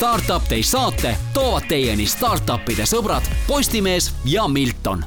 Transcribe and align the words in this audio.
Startup 0.00 0.42
Day 0.50 0.62
saate 0.62 1.10
toovad 1.34 1.66
teieni 1.68 2.06
startup'ide 2.08 2.86
sõbrad 2.88 3.26
Postimees 3.44 4.06
ja 4.24 4.46
Milton. 4.48 5.02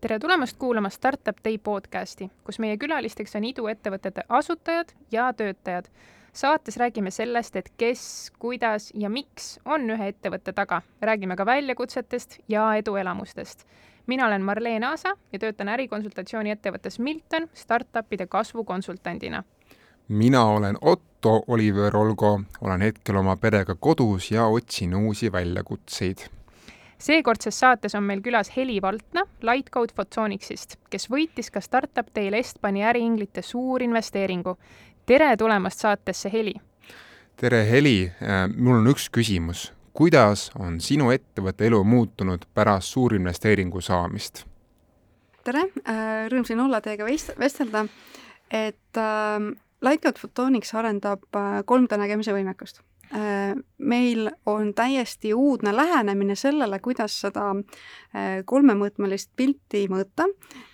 tere 0.00 0.18
tulemast 0.18 0.56
kuulama 0.58 0.90
Startup 0.90 1.38
Day 1.44 1.58
podcasti, 1.58 2.26
kus 2.44 2.58
meie 2.58 2.74
külalisteks 2.76 3.38
on 3.38 3.44
iduettevõtete 3.44 4.26
asutajad 4.28 4.90
ja 5.12 5.32
töötajad. 5.32 5.86
saates 6.32 6.76
räägime 6.76 7.10
sellest, 7.10 7.56
et 7.56 7.70
kes, 7.76 8.32
kuidas 8.38 8.90
ja 8.94 9.08
miks 9.08 9.60
on 9.64 9.90
ühe 9.90 10.08
ettevõtte 10.08 10.52
taga. 10.52 10.82
räägime 11.00 11.36
ka 11.36 11.46
väljakutsetest 11.46 12.38
ja 12.48 12.74
eduelamustest 12.74 13.66
mina 14.06 14.26
olen 14.26 14.42
Marleen 14.42 14.84
Aasa 14.84 15.16
ja 15.32 15.38
töötan 15.38 15.68
ärikonsultatsiooni 15.68 16.50
ettevõttes 16.50 16.98
Milton 16.98 17.48
startupide 17.54 18.26
kasvukonsultandina. 18.26 19.44
Mina 20.08 20.44
olen 20.44 20.76
Otto 20.80 21.42
Oliver 21.46 21.96
Olgo, 21.96 22.40
olen 22.60 22.80
hetkel 22.80 23.16
oma 23.16 23.36
perega 23.36 23.74
kodus 23.74 24.30
ja 24.30 24.46
otsin 24.46 24.94
uusi 24.94 25.32
väljakutseid. 25.32 26.18
seekordses 26.98 27.58
saates 27.60 27.94
on 27.94 28.02
meil 28.02 28.20
külas 28.20 28.52
Heli 28.56 28.82
Valtna 28.82 29.22
Lightcode 29.42 29.92
Photonicsist, 29.94 30.76
kes 30.90 31.10
võitis 31.10 31.50
ka 31.52 31.60
Startup 31.60 32.06
Day'l 32.14 32.34
Estbani 32.34 32.84
äriinglite 32.84 33.42
suurinvesteeringu. 33.42 34.58
tere 35.06 35.36
tulemast 35.36 35.78
saatesse, 35.78 36.32
Heli! 36.32 36.54
tere, 37.36 37.70
Heli! 37.70 38.12
mul 38.56 38.76
on 38.76 38.86
üks 38.86 39.10
küsimus 39.10 39.72
kuidas 39.96 40.50
on 40.58 40.76
sinu 40.80 41.08
ettevõtte 41.14 41.66
elu 41.70 41.80
muutunud 41.84 42.44
pärast 42.54 42.92
suurinvesteeringu 42.92 43.80
saamist? 43.80 44.44
tere, 45.46 45.62
äh, 45.86 46.26
rõõm 46.32 46.44
siin 46.44 46.60
olla 46.60 46.80
teiega 46.82 47.06
vestelda, 47.38 47.84
et 48.50 48.98
äh, 48.98 49.46
Lightcloud 49.84 50.20
Photonics 50.20 50.74
arendab 50.74 51.24
äh, 51.36 51.62
3D 51.68 51.98
nägemise 52.00 52.34
võimekust 52.34 52.80
äh,. 53.12 53.54
meil 53.78 54.30
on 54.46 54.72
täiesti 54.74 55.34
uudne 55.34 55.76
lähenemine 55.76 56.34
sellele, 56.34 56.78
kuidas 56.80 57.20
seda 57.20 57.50
äh, 57.52 58.42
kolmemõõtmelist 58.44 59.30
pilti 59.36 59.86
mõõta 59.92 60.28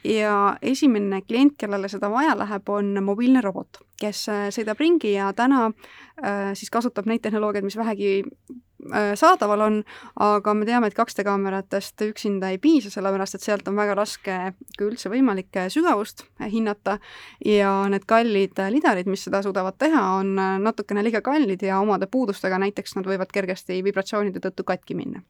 ja 0.05 0.57
esimene 0.63 1.23
klient, 1.27 1.59
kellele 1.59 1.89
seda 1.89 2.11
vaja 2.11 2.37
läheb, 2.39 2.69
on 2.69 2.97
mobiilne 3.05 3.43
robot, 3.45 3.83
kes 4.01 4.27
äh, 4.29 4.49
sõidab 4.55 4.81
ringi 4.81 5.17
ja 5.17 5.33
täna 5.37 5.69
äh, 5.69 6.53
siis 6.55 6.71
kasutab 6.71 7.11
neid 7.11 7.25
tehnoloogiaid, 7.27 7.67
mis 7.67 7.81
vähegi 7.81 8.21
Äh, 8.23 8.72
saadaval 9.19 9.61
on, 9.67 9.79
aga 10.23 10.55
me 10.55 10.67
teame, 10.67 10.89
et 10.91 10.97
2D 10.99 11.25
kaameratest 11.27 12.03
üksinda 12.09 12.51
ei 12.53 12.59
piisa, 12.63 12.91
sellepärast 12.93 13.39
et 13.39 13.45
sealt 13.45 13.69
on 13.71 13.79
väga 13.79 13.97
raske 13.99 14.39
kui 14.77 14.89
üldse 14.89 15.13
võimalik 15.13 15.59
äh, 15.61 15.69
sügavust 15.73 16.25
äh, 16.41 16.49
hinnata 16.53 16.99
ja 17.47 17.73
need 17.93 18.07
kallid 18.11 18.59
lidarid, 18.75 19.11
mis 19.11 19.25
seda 19.29 19.43
suudavad 19.45 19.79
teha, 19.81 20.03
on 20.19 20.35
natukene 20.37 21.05
liiga 21.07 21.23
kallid 21.25 21.63
ja 21.63 21.81
omade 21.83 22.09
puudustega 22.11 22.59
näiteks 22.63 22.97
nad 22.99 23.09
võivad 23.09 23.33
kergesti 23.33 23.83
vibratsioonide 23.85 24.43
tõttu 24.43 24.67
katki 24.67 24.99
minna. 24.99 25.23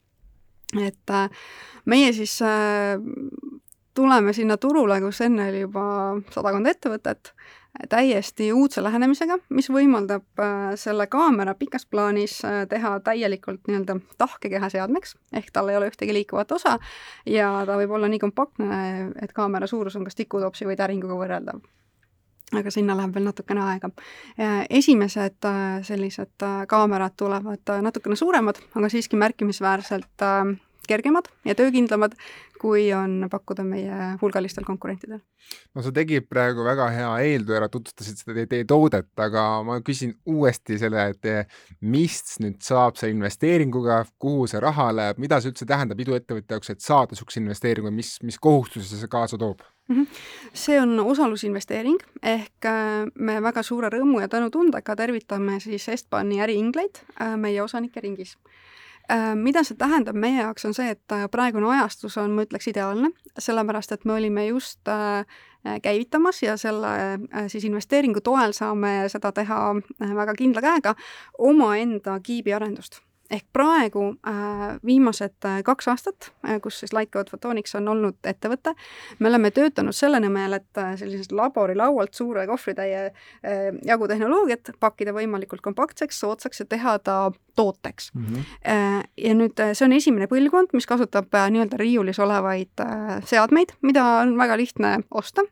et 0.81 1.11
meie 1.85 2.13
siis 2.17 2.39
tuleme 3.95 4.33
sinna 4.33 4.57
turule, 4.57 5.01
kus 5.01 5.21
enne 5.21 5.51
oli 5.51 5.65
juba 5.67 5.83
sadakond 6.33 6.71
ettevõtet, 6.71 7.33
täiesti 7.89 8.53
uudse 8.53 8.83
lähenemisega, 8.83 9.39
mis 9.49 9.71
võimaldab 9.73 10.41
äh, 10.41 10.73
selle 10.77 11.07
kaamera 11.11 11.55
pikas 11.57 11.87
plaanis 11.87 12.39
äh, 12.45 12.63
teha 12.69 12.99
täielikult 13.01 13.69
nii-öelda 13.69 13.97
tahkekeha 14.21 14.69
seadmeks, 14.73 15.17
ehk 15.33 15.49
tal 15.53 15.71
ei 15.73 15.79
ole 15.81 15.89
ühtegi 15.91 16.15
liikuvat 16.15 16.53
osa 16.53 16.79
ja 17.27 17.51
ta 17.67 17.77
võib 17.81 17.95
olla 17.97 18.11
nii 18.13 18.21
kompaktne, 18.21 18.81
et 19.23 19.33
kaamera 19.33 19.67
suurus 19.67 19.97
on 19.97 20.05
kas 20.05 20.19
tikutopsi 20.19 20.69
või 20.69 20.77
täringuga 20.77 21.17
võrreldav 21.17 21.63
aga 22.53 22.71
sinna 22.71 22.93
läheb 22.97 23.15
veel 23.17 23.25
natukene 23.25 23.63
aega. 23.65 23.89
esimesed 24.71 25.49
äh, 25.49 25.79
sellised 25.83 26.45
kaamerad 26.69 27.17
tulevad 27.17 27.73
natukene 27.81 28.17
suuremad, 28.21 28.61
aga 28.77 28.93
siiski 28.93 29.17
märkimisväärselt 29.17 30.29
kergemad 30.93 31.29
ja 31.49 31.57
töökindlamad, 31.59 32.15
kui 32.63 32.87
on 32.95 33.27
pakkuda 33.31 33.65
meie 33.67 34.13
hulgalistel 34.21 34.67
konkurentidel. 34.67 35.19
no 35.75 35.83
sa 35.83 35.91
tegid 35.95 36.29
praegu 36.31 36.65
väga 36.65 36.89
hea 36.95 37.11
eeltöö 37.27 37.59
ära, 37.59 37.69
tutvustasid 37.73 38.23
seda 38.23 38.47
teie 38.47 38.67
toodet, 38.69 39.11
aga 39.19 39.45
ma 39.67 39.81
küsin 39.85 40.15
uuesti 40.29 40.79
selle, 40.79 41.09
et 41.11 41.51
mis 41.81 42.21
nüüd 42.45 42.61
saab 42.63 43.01
selle 43.01 43.17
investeeringuga, 43.17 44.05
kuhu 44.23 44.47
see 44.51 44.63
raha 44.63 44.91
läheb, 44.95 45.23
mida 45.23 45.41
see 45.43 45.53
üldse 45.53 45.69
tähendab 45.69 46.01
iduettevõtja 46.05 46.59
jaoks, 46.59 46.75
et 46.75 46.85
saada 46.85 47.17
niisuguse 47.17 47.43
investeeringu, 47.43 47.91
mis, 47.95 48.17
mis 48.23 48.39
kohustusi 48.39 49.01
see 49.01 49.11
kaasa 49.11 49.41
toob? 49.41 49.67
Mhm. 49.89 50.03
see 50.55 50.81
on 50.81 51.01
osalusinvesteering 51.01 51.99
ehk 52.23 52.67
äh, 52.71 53.09
me 53.15 53.41
väga 53.43 53.65
suure 53.67 53.91
rõõmu 53.91 54.21
ja 54.23 54.29
tänutundega 54.31 54.95
tervitame 54.97 55.59
siis 55.61 55.89
Estbani 55.89 56.39
äriingleid 56.41 57.03
äh, 57.21 57.35
meie 57.37 57.63
osanike 57.63 58.01
ringis 58.01 58.37
mida 59.35 59.65
see 59.67 59.77
tähendab 59.79 60.17
meie 60.17 60.43
jaoks, 60.43 60.65
on 60.69 60.75
see, 60.77 60.93
et 60.95 61.15
äh, 61.15 61.27
praegune 61.31 61.69
ajastus 61.75 62.17
on, 62.23 62.35
ma 62.37 62.47
ütleks, 62.47 62.69
ideaalne, 62.71 63.13
sellepärast 63.39 63.93
et 63.93 64.05
me 64.09 64.17
olime 64.17 64.47
just 64.47 64.89
äh, 64.89 65.27
käivitamas 65.83 66.43
ja 66.43 66.57
selle 66.59 66.89
siis 67.53 67.65
investeeringu 67.69 68.21
toel 68.21 68.51
saame 68.57 69.07
seda 69.13 69.31
teha 69.33 69.59
väga 70.01 70.35
kindla 70.35 70.63
käega 70.65 70.95
omaenda 71.39 72.17
kiibiarendust 72.19 72.99
ehk 73.33 73.47
praegu 73.53 74.05
äh, 74.29 74.65
viimased 74.87 75.47
äh, 75.49 75.61
kaks 75.65 75.89
aastat 75.93 76.31
äh,, 76.47 76.59
kus 76.63 76.81
siis 76.83 76.93
Lightcode 76.93 77.31
Photonics 77.31 77.75
on 77.79 77.89
olnud 77.89 78.19
ettevõte, 78.29 78.75
me 79.19 79.31
oleme 79.31 79.51
töötanud 79.55 79.97
selle 79.97 80.21
nimel, 80.23 80.59
et 80.59 80.83
sellisest 81.01 81.33
laborilaualt 81.37 82.15
suure 82.15 82.45
kohvritäie 82.47 83.05
jagu 83.87 84.09
tehnoloogiat 84.09 84.73
pakkida 84.81 85.15
võimalikult 85.17 85.63
kompaktseks, 85.65 86.21
soodsaks 86.21 86.63
ja 86.63 86.67
teha 86.69 86.99
ta 86.99 87.17
tooteks 87.57 88.13
mm. 88.15 88.27
-hmm. 88.27 89.09
Ja 89.17 89.35
nüüd 89.35 89.61
see 89.73 89.87
on 89.87 89.93
esimene 89.93 90.29
põlvkond, 90.31 90.73
mis 90.73 90.87
kasutab 90.87 91.33
nii-öelda 91.33 91.81
riiulis 91.81 92.19
olevaid 92.23 92.85
seadmeid, 93.29 93.75
mida 93.83 94.05
on 94.23 94.37
väga 94.39 94.57
lihtne 94.57 94.99
osta 95.11 95.45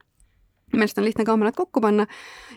millest 0.73 0.99
on 0.99 1.05
lihtne 1.05 1.25
kaamerad 1.25 1.57
kokku 1.57 1.81
panna 1.81 2.07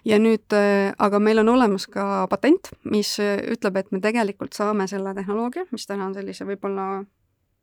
ja 0.06 0.19
nüüd 0.22 0.53
äh, 0.56 0.94
aga 1.00 1.19
meil 1.19 1.41
on 1.41 1.50
olemas 1.56 1.88
ka 1.91 2.28
patent, 2.31 2.72
mis 2.90 3.16
äh, 3.24 3.40
ütleb, 3.53 3.78
et 3.79 3.91
me 3.91 4.01
tegelikult 4.03 4.53
saame 4.57 4.88
selle 4.91 5.16
tehnoloogia, 5.18 5.66
mis 5.72 5.88
täna 5.90 6.07
on 6.07 6.16
sellise 6.18 6.47
võib-olla 6.47 6.88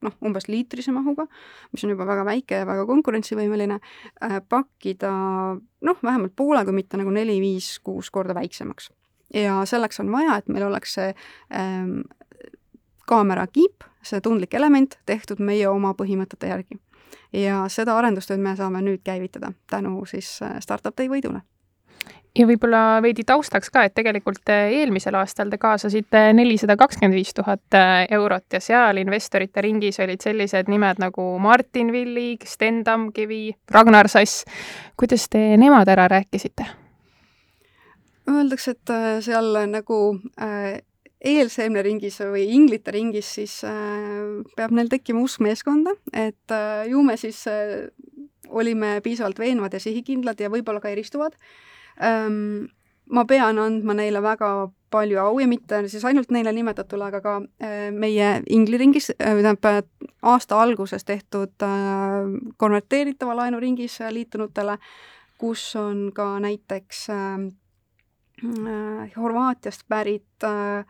noh, 0.00 0.16
umbes 0.24 0.48
liitrise 0.48 0.92
mahuga, 0.96 1.26
mis 1.74 1.84
on 1.84 1.92
juba 1.94 2.06
väga 2.08 2.24
väike 2.28 2.62
ja 2.62 2.68
väga 2.68 2.86
konkurentsivõimeline, 2.88 3.80
äh, 4.24 4.38
pakkida 4.48 5.12
noh, 5.58 6.00
vähemalt 6.02 6.36
poole, 6.36 6.64
kui 6.64 6.76
mitte 6.76 7.00
nagu 7.00 7.12
neli-viis-kuus 7.14 8.10
korda 8.10 8.36
väiksemaks. 8.38 8.90
ja 9.34 9.60
selleks 9.64 10.00
on 10.00 10.12
vaja, 10.12 10.40
et 10.40 10.48
meil 10.48 10.66
oleks 10.66 10.96
see 10.98 11.12
ähm, 11.54 12.00
kaamera 13.06 13.46
kiip, 13.46 13.84
see 14.02 14.20
tundlik 14.20 14.54
element, 14.54 14.98
tehtud 15.06 15.38
meie 15.38 15.68
oma 15.68 15.92
põhimõtete 15.94 16.50
järgi 16.50 16.80
ja 17.32 17.64
seda 17.68 17.96
arendustööd 17.98 18.40
me 18.40 18.56
saame 18.56 18.82
nüüd 18.84 19.02
käivitada 19.04 19.52
tänu 19.70 20.04
siis 20.06 20.38
äh, 20.42 20.58
Startup 20.60 20.96
Day 20.96 21.08
võidule 21.08 21.42
ja 22.38 22.46
võib-olla 22.46 23.00
veidi 23.02 23.24
taustaks 23.26 23.70
ka, 23.72 23.84
et 23.86 23.94
tegelikult 23.94 24.50
äh, 24.52 24.70
eelmisel 24.80 25.16
aastal 25.18 25.50
te 25.50 25.58
kaasasite 25.60 26.30
nelisada 26.36 26.76
kakskümmend 26.80 27.16
viis 27.16 27.32
tuhat 27.34 27.78
äh, 27.78 28.04
eurot 28.16 28.46
ja 28.54 28.60
seal 28.62 29.00
investorite 29.02 29.64
ringis 29.66 30.00
olid 30.02 30.22
sellised 30.22 30.70
nimed 30.70 31.02
nagu 31.02 31.26
Martin 31.42 31.92
Villig, 31.92 32.46
Sten 32.46 32.84
Tamkivi, 32.84 33.50
Ragnar 33.70 34.08
Sass. 34.08 34.44
kuidas 34.96 35.28
te 35.30 35.56
nemad 35.56 35.88
ära 35.88 36.08
rääkisite? 36.10 36.68
Öeldakse, 38.30 38.76
et 38.76 38.90
seal 39.24 39.56
nagu 39.66 39.96
eelseemneringis 41.20 42.18
või 42.32 42.46
inglite 42.54 42.94
ringis, 42.94 43.28
siis 43.36 43.60
äh, 43.68 44.40
peab 44.56 44.72
neil 44.76 44.88
tekkima 44.92 45.20
usk 45.24 45.42
meeskonda, 45.44 45.92
et 46.16 46.54
äh, 46.54 46.88
ju 46.88 47.02
me 47.04 47.16
siis 47.20 47.42
äh, 47.50 47.90
olime 48.48 48.98
piisavalt 49.04 49.38
veenvad 49.38 49.76
ja 49.76 49.82
sihikindlad 49.82 50.40
ja 50.40 50.50
võib-olla 50.52 50.82
ka 50.82 50.92
eristuvad 50.92 51.36
ähm,. 52.02 52.70
ma 53.10 53.24
pean 53.26 53.58
andma 53.58 53.94
neile 53.94 54.22
väga 54.22 54.70
palju 54.90 55.18
au 55.18 55.38
ja 55.42 55.46
mitte 55.50 55.80
siis 55.90 56.04
ainult 56.06 56.30
neile 56.30 56.52
nimetatule, 56.54 57.08
aga 57.10 57.20
ka 57.20 57.32
meie 57.92 58.28
ingliringis 58.50 59.10
äh,, 59.12 59.34
tähendab 59.42 59.90
aasta 60.22 60.60
alguses 60.62 61.04
tehtud 61.04 61.66
konverteeritava 62.56 63.36
laenuringis 63.36 63.98
liitunutele, 64.10 64.78
kus 65.38 65.76
on 65.76 66.10
ka 66.14 66.38
näiteks 66.40 67.08
Horvaatiast 69.16 69.82
pärit 69.88 70.30
Äh, 70.44 70.84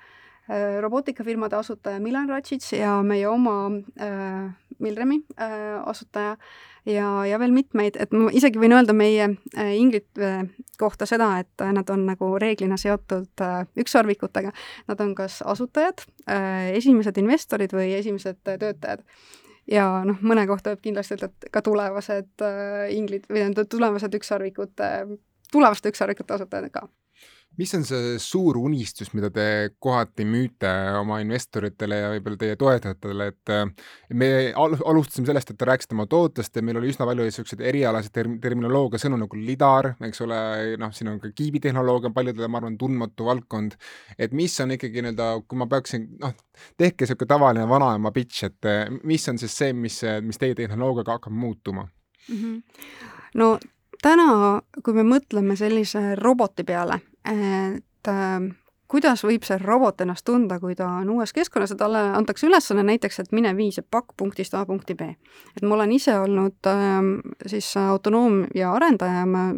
robootikafirmade 0.81 1.57
asutaja 1.57 2.01
Milan 2.03 2.29
Ratšits 2.29 2.73
ja 2.73 2.97
meie 3.07 3.29
oma 3.29 3.71
äh, 4.01 4.51
Milremi 4.81 5.21
äh, 5.41 5.83
asutaja. 5.85 6.37
Ja, 6.87 7.27
ja 7.29 7.39
veel 7.39 7.53
mitmeid, 7.53 7.99
et 8.01 8.15
ma 8.17 8.31
isegi 8.33 8.57
võin 8.59 8.73
öelda 8.73 8.95
meie 8.97 9.27
äh, 9.29 9.73
inglite 9.77 10.25
äh, 10.25 10.47
kohta 10.81 11.05
seda, 11.07 11.35
et 11.43 11.65
nad 11.77 11.91
on 11.93 12.07
nagu 12.09 12.31
reeglina 12.41 12.79
seotud 12.81 13.45
äh, 13.45 13.67
ükssarvikutega. 13.79 14.55
Nad 14.89 15.03
on 15.05 15.13
kas 15.19 15.43
asutajad 15.45 16.07
äh,, 16.25 16.71
esimesed 16.79 17.21
investorid 17.21 17.77
või 17.77 17.93
esimesed 17.99 18.41
äh, 18.49 18.57
töötajad. 18.63 19.05
Ja 19.71 19.85
noh, 20.09 20.17
mõne 20.25 20.47
kohta 20.49 20.73
võib 20.73 20.87
kindlasti 20.89 21.19
öelda, 21.19 21.29
et 21.29 21.53
ka 21.53 21.61
tulevased 21.69 22.47
äh, 22.47 22.89
inglid 22.97 23.29
või 23.29 23.43
tähendab, 23.43 23.69
tulevased 23.71 24.17
ükssarvikute, 24.17 24.91
tulevaste 25.53 25.93
ükssarvikute 25.93 26.39
asutajad 26.39 26.73
ka 26.73 26.89
mis 27.61 27.75
on 27.77 27.85
see 27.85 28.15
suur 28.23 28.57
unistus, 28.61 29.11
mida 29.17 29.29
te 29.35 29.45
kohati 29.83 30.25
müüte 30.29 30.71
oma 31.01 31.19
investoritele 31.21 31.99
ja 31.99 32.11
võib-olla 32.15 32.41
teie 32.41 32.57
toetajatele, 32.61 33.27
et 33.33 34.15
me 34.17 34.31
al 34.51 34.77
alustasime 34.79 35.29
sellest, 35.29 35.53
et 35.53 35.61
te 35.61 35.69
rääkisite 35.69 35.97
oma 35.97 36.07
tootest 36.11 36.57
ja 36.57 36.65
meil 36.65 36.81
oli 36.81 36.93
üsna 36.93 37.09
palju 37.09 37.27
niisuguseid 37.27 37.65
erialaseid 37.73 38.15
term 38.17 38.39
terminoloogia 38.43 39.03
sõnu 39.03 39.19
nagu 39.21 39.41
lidar, 39.41 39.93
eks 40.09 40.25
ole, 40.25 40.41
noh, 40.81 40.95
siin 40.97 41.13
on 41.13 41.21
ka 41.23 41.33
kiibitehnoloogia 41.37 42.13
paljudele, 42.17 42.49
ma 42.49 42.63
arvan, 42.63 42.79
tundmatu 42.81 43.29
valdkond. 43.29 43.77
et 44.19 44.33
mis 44.37 44.55
on 44.61 44.77
ikkagi 44.77 45.05
nii-öelda, 45.05 45.33
kui 45.49 45.61
ma 45.61 45.69
peaksin, 45.71 46.09
noh, 46.23 46.35
tehke 46.81 47.05
niisugune 47.05 47.29
tavaline 47.35 47.69
vanaema 47.69 48.13
pitch, 48.15 48.49
et 48.49 48.71
mis 49.05 49.29
on 49.29 49.39
siis 49.39 49.57
see, 49.63 49.77
mis, 49.77 50.01
mis 50.25 50.41
teie 50.41 50.57
tehnoloogiaga 50.57 51.19
hakkab 51.19 51.33
muutuma 51.33 51.87
mm? 52.29 52.37
-hmm. 52.37 52.63
no 53.35 53.59
täna, 54.03 54.61
kui 54.85 54.95
me 54.97 55.05
mõtleme 55.07 55.57
sellise 55.57 56.15
roboti 56.19 56.65
peale, 56.65 57.01
et 57.25 58.09
äh, 58.09 58.51
kuidas 58.91 59.25
võib 59.25 59.45
see 59.47 59.59
robot 59.63 60.03
ennast 60.03 60.25
tunda, 60.27 60.59
kui 60.61 60.75
ta 60.79 60.89
on 61.01 61.11
uues 61.15 61.33
keskkonnas 61.37 61.75
ja 61.75 61.79
talle 61.79 62.03
antakse 62.19 62.49
ülesanne 62.49 62.85
näiteks, 62.87 63.21
et 63.23 63.33
mine 63.37 63.53
vii 63.57 63.71
see 63.77 63.87
pakk 63.87 64.17
punktist 64.19 64.55
A 64.55 64.65
punkti 64.67 64.95
B. 64.99 65.15
et 65.57 65.63
ma 65.63 65.77
olen 65.79 65.93
ise 65.93 66.19
olnud 66.19 66.71
äh, 66.71 67.01
siis 67.47 67.73
autonoomia 67.77 68.73
arendaja, 68.73 69.27
ma 69.27 69.51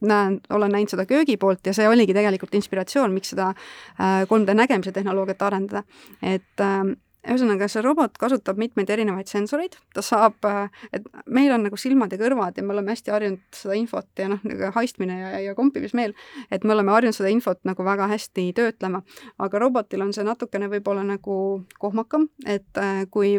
näen, 0.00 0.40
olen 0.50 0.72
näinud 0.72 0.92
seda 0.92 1.06
köögi 1.08 1.36
poolt 1.36 1.66
ja 1.66 1.74
see 1.74 1.88
oligi 1.88 2.14
tegelikult 2.14 2.54
inspiratsioon, 2.54 3.14
miks 3.14 3.34
seda 3.34 3.50
äh, 3.50 4.24
3D 4.30 4.54
nägemise 4.54 4.92
tehnoloogiat 4.92 5.42
arendada. 5.42 5.82
et 6.22 6.60
äh, 6.60 6.82
ühesõnaga, 7.28 7.68
see 7.70 7.82
robot 7.84 8.16
kasutab 8.20 8.58
mitmeid 8.60 8.90
erinevaid 8.90 9.30
sensoreid, 9.30 9.76
ta 9.94 10.04
saab, 10.04 10.48
et 10.92 11.06
meil 11.26 11.52
on 11.54 11.66
nagu 11.66 11.78
silmad 11.80 12.12
ja 12.12 12.20
kõrvad 12.20 12.58
ja 12.58 12.64
me 12.64 12.74
oleme 12.76 12.94
hästi 12.94 13.14
harjunud 13.14 13.58
seda 13.60 13.76
infot 13.78 14.08
ja 14.22 14.30
noh, 14.32 14.42
nagu 14.48 14.72
haistmine 14.76 15.18
ja, 15.20 15.34
ja 15.48 15.54
kompimismeel, 15.58 16.16
et 16.50 16.64
me 16.64 16.74
oleme 16.76 16.94
harjunud 16.94 17.16
seda 17.16 17.32
infot 17.32 17.60
nagu 17.68 17.86
väga 17.86 18.08
hästi 18.12 18.48
töötlema. 18.56 19.02
aga 19.38 19.62
robotil 19.62 20.02
on 20.04 20.12
see 20.16 20.26
natukene 20.26 20.70
võib-olla 20.72 21.04
nagu 21.06 21.38
kohmakam, 21.78 22.28
et 22.46 22.82
kui 23.10 23.38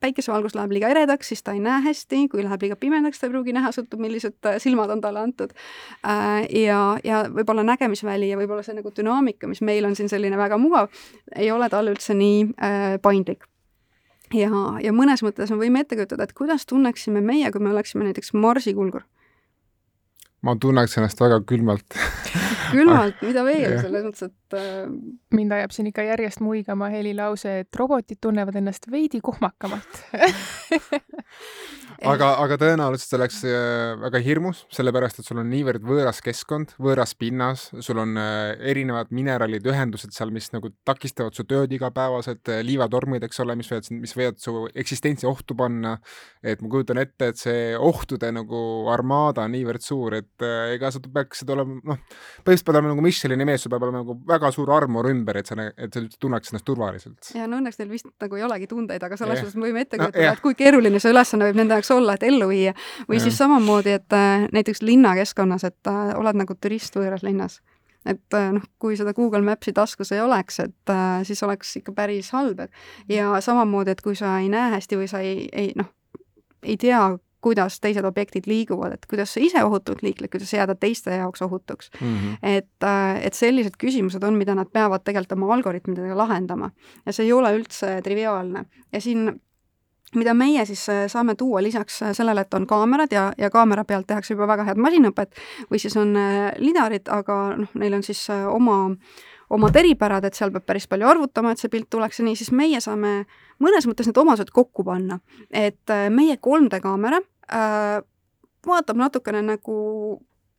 päikesevalgus 0.00 0.56
läheb 0.56 0.72
liiga 0.74 0.88
eredaks, 0.92 1.28
siis 1.32 1.42
ta 1.44 1.54
ei 1.56 1.60
näe 1.62 1.82
hästi, 1.84 2.22
kui 2.32 2.44
läheb 2.44 2.64
liiga 2.64 2.76
pimedaks, 2.80 3.20
ta 3.20 3.28
ei 3.28 3.34
pruugi 3.34 3.54
näha, 3.56 3.72
sõltub, 3.76 4.00
millised 4.02 4.48
äh, 4.48 4.56
silmad 4.62 4.92
on 4.94 5.02
talle 5.04 5.22
antud. 5.22 5.52
Äh, 6.06 6.46
ja, 6.62 6.80
ja 7.04 7.22
võib-olla 7.28 7.64
nägemisväli 7.66 8.32
ja 8.32 8.40
võib-olla 8.40 8.64
see 8.66 8.76
nagu 8.78 8.92
dünaamika, 8.96 9.50
mis 9.50 9.62
meil 9.66 9.88
on 9.88 9.96
siin 9.98 10.10
selline 10.12 10.40
väga 10.40 10.58
mugav, 10.60 10.90
ei 11.36 11.52
ole 11.52 11.68
tal 11.72 11.92
üldse 11.92 12.16
nii 12.16 12.42
äh, 12.56 12.96
paindlik. 13.04 13.46
Ja, 14.34 14.50
ja 14.78 14.92
mõnes 14.94 15.24
mõttes 15.26 15.50
me 15.50 15.58
võime 15.58 15.82
ette 15.82 15.98
kujutada, 15.98 16.28
et 16.28 16.36
kuidas 16.38 16.66
tunneksime 16.70 17.22
meie, 17.24 17.50
kui 17.50 17.62
me 17.62 17.72
oleksime 17.74 18.06
näiteks 18.06 18.32
Marsi 18.38 18.76
kulgur? 18.76 19.02
Ma 20.46 20.54
tunneks 20.56 20.94
ennast 20.96 21.20
väga 21.20 21.42
külmalt. 21.44 21.98
Külmalt, 22.70 23.18
mida 23.26 23.42
veel, 23.44 23.74
selles 23.82 24.06
mõttes, 24.06 24.30
et 24.30 24.36
äh... 24.56 24.86
mind 25.34 25.54
ajab 25.56 25.74
siin 25.74 25.90
ikka 25.90 26.04
järjest 26.08 26.42
muigama 26.44 26.90
helilause, 26.92 27.60
et 27.64 27.76
robotid 27.76 28.20
tunnevad 28.22 28.56
ennast 28.60 28.88
veidi 28.90 29.20
kohmakamalt 29.24 30.00
aga, 32.12 32.32
aga 32.44 32.58
tõenäoliselt 32.60 33.10
see 33.10 33.18
oleks 33.18 33.40
äh, 33.44 33.94
väga 34.00 34.22
hirmus, 34.24 34.64
sellepärast 34.74 35.20
et 35.20 35.28
sul 35.28 35.42
on 35.42 35.50
niivõrd 35.52 35.84
võõras 35.86 36.22
keskkond, 36.24 36.74
võõras 36.80 37.14
pinnas, 37.18 37.68
sul 37.84 38.00
on 38.02 38.16
äh, 38.20 38.54
erinevad 38.72 39.12
mineraalid, 39.14 39.68
ühendused 39.70 40.14
seal, 40.16 40.32
mis 40.34 40.50
nagu 40.54 40.72
takistavad 40.88 41.36
su 41.36 41.44
tööd 41.48 41.72
igapäevaselt, 41.76 42.52
liivatormid, 42.64 43.24
eks 43.28 43.44
ole, 43.44 43.56
mis 43.60 43.70
võivad, 43.70 43.92
mis 44.00 44.16
võivad 44.16 44.40
su 44.42 44.64
eksistentsi 44.74 45.28
ohtu 45.28 45.56
panna. 45.58 45.98
et 46.42 46.62
ma 46.62 46.68
kujutan 46.72 46.98
ette, 46.98 47.30
et 47.30 47.38
see 47.38 47.76
ohtude 47.76 48.30
nagu 48.32 48.88
armaada 48.90 49.44
on 49.44 49.52
niivõrd 49.54 49.84
suur, 49.84 50.16
et 50.16 50.30
et 50.40 50.76
ega 50.76 50.90
sa 50.92 51.00
peaksid 51.02 51.50
olema, 51.54 51.78
noh, 51.84 52.00
põhimõtteliselt 52.44 52.66
pead 52.66 52.78
olema 52.78 52.92
nagu 52.92 53.04
Michelini 53.04 53.46
mees, 53.48 53.64
sul 53.64 53.72
peab 53.72 53.84
olema 53.86 54.02
nagu 54.02 54.16
väga 54.28 54.39
suur 54.54 54.70
armor 54.72 55.10
ümber, 55.10 55.36
et 55.40 55.50
sa, 55.50 55.56
et 55.76 55.92
sa 55.92 56.02
tunneks 56.20 56.52
ennast 56.52 56.66
turvaliselt. 56.68 57.32
ja 57.36 57.48
no 57.50 57.60
õnneks 57.60 57.80
neil 57.80 57.90
vist 57.92 58.08
nagu 58.22 58.38
ei 58.38 58.46
olegi 58.46 58.70
tundeid, 58.70 59.02
aga 59.04 59.18
selles 59.20 59.42
suhtes 59.42 59.58
me 59.60 59.68
võime 59.68 59.84
ette 59.84 59.98
kujutada 60.00 60.26
no,, 60.26 60.38
et 60.38 60.44
kui 60.44 60.56
keeruline 60.58 61.02
see 61.02 61.12
ülesanne 61.12 61.50
võib 61.50 61.60
nende 61.60 61.76
jaoks 61.78 61.92
olla, 61.94 62.16
et 62.16 62.24
ellu 62.28 62.48
viia. 62.50 62.72
või 63.08 63.20
ja. 63.20 63.26
siis 63.26 63.36
samamoodi, 63.40 63.98
et 64.00 64.16
äh, 64.16 64.46
näiteks 64.56 64.80
linnakeskkonnas, 64.86 65.68
et 65.68 65.92
äh, 65.92 66.14
oled 66.18 66.40
nagu 66.40 66.56
turist 66.56 66.96
võõras 66.96 67.26
linnas 67.26 67.60
et 68.08 68.36
äh, 68.36 68.50
noh, 68.56 68.64
kui 68.80 68.96
seda 68.96 69.12
Google 69.16 69.42
Maps'i 69.44 69.74
taskus 69.76 70.12
ei 70.14 70.22
oleks, 70.24 70.60
et 70.64 70.92
äh, 70.92 71.20
siis 71.28 71.42
oleks 71.44 71.76
ikka 71.80 71.92
päris 71.96 72.32
halb, 72.36 72.64
et 72.64 73.12
ja 73.12 73.32
samamoodi, 73.44 73.92
et 73.92 74.04
kui 74.04 74.16
sa 74.16 74.38
ei 74.40 74.48
näe 74.52 74.72
hästi 74.76 75.00
või 75.00 75.10
sa 75.10 75.20
ei, 75.24 75.48
ei 75.52 75.74
noh, 75.76 75.90
ei 76.62 76.78
tea, 76.80 77.02
kuidas 77.40 77.80
teised 77.80 78.04
objektid 78.04 78.46
liiguvad, 78.46 78.94
et 78.96 79.06
kuidas 79.10 79.34
sa 79.34 79.40
ise 79.40 79.64
ohutult 79.64 80.02
liikled, 80.02 80.30
kuidas 80.32 80.52
jääda 80.52 80.74
teiste 80.74 81.16
jaoks 81.16 81.42
ohutuks 81.42 81.90
mm. 82.00 82.06
-hmm. 82.06 82.38
et, 82.42 82.72
äh, 82.84 83.20
et 83.26 83.34
sellised 83.34 83.78
küsimused 83.84 84.24
on, 84.24 84.34
mida 84.34 84.54
nad 84.54 84.68
peavad 84.72 85.04
tegelikult 85.04 85.38
oma 85.38 85.54
algoritmidega 85.54 86.16
lahendama 86.16 86.70
ja 87.06 87.12
see 87.12 87.24
ei 87.24 87.32
ole 87.32 87.54
üldse 87.56 88.00
triviaalne 88.02 88.64
ja 88.92 89.00
siin 89.00 89.40
mida 90.14 90.34
meie 90.34 90.64
siis 90.66 90.88
äh, 90.88 91.06
saame 91.06 91.34
tuua 91.34 91.62
lisaks 91.62 92.02
äh, 92.02 92.12
sellele, 92.12 92.40
et 92.40 92.54
on 92.54 92.66
kaamerad 92.66 93.12
ja, 93.12 93.32
ja 93.38 93.50
kaamera 93.50 93.84
pealt 93.84 94.06
tehakse 94.06 94.34
juba 94.34 94.46
väga 94.46 94.64
head 94.64 94.78
masinõpet 94.78 95.34
või 95.70 95.78
siis 95.78 95.96
on 95.96 96.16
lidarid, 96.58 97.08
aga 97.08 97.40
noh, 97.56 97.74
neil 97.74 97.94
on 97.94 98.02
siis 98.02 98.26
oma 98.30 98.78
äh, 98.90 99.20
omad 99.50 99.76
eripärad, 99.76 100.24
et 100.24 100.38
seal 100.38 100.52
peab 100.54 100.66
päris 100.68 100.86
palju 100.90 101.08
arvutama, 101.10 101.52
et 101.52 101.62
see 101.62 101.70
pilt 101.72 101.90
tuleks 101.90 102.20
ja 102.20 102.26
nii, 102.26 102.38
siis 102.38 102.52
meie 102.54 102.80
saame 102.82 103.24
mõnes 103.62 103.88
mõttes 103.90 104.08
need 104.08 104.20
omadused 104.22 104.52
kokku 104.54 104.84
panna. 104.86 105.20
et 105.50 105.90
äh, 105.90 106.08
meie 106.10 106.36
3D 106.36 106.80
kaamera 106.82 107.20
äh, 107.52 108.00
vaatab 108.66 108.96
natukene 108.96 109.42
nagu 109.42 109.76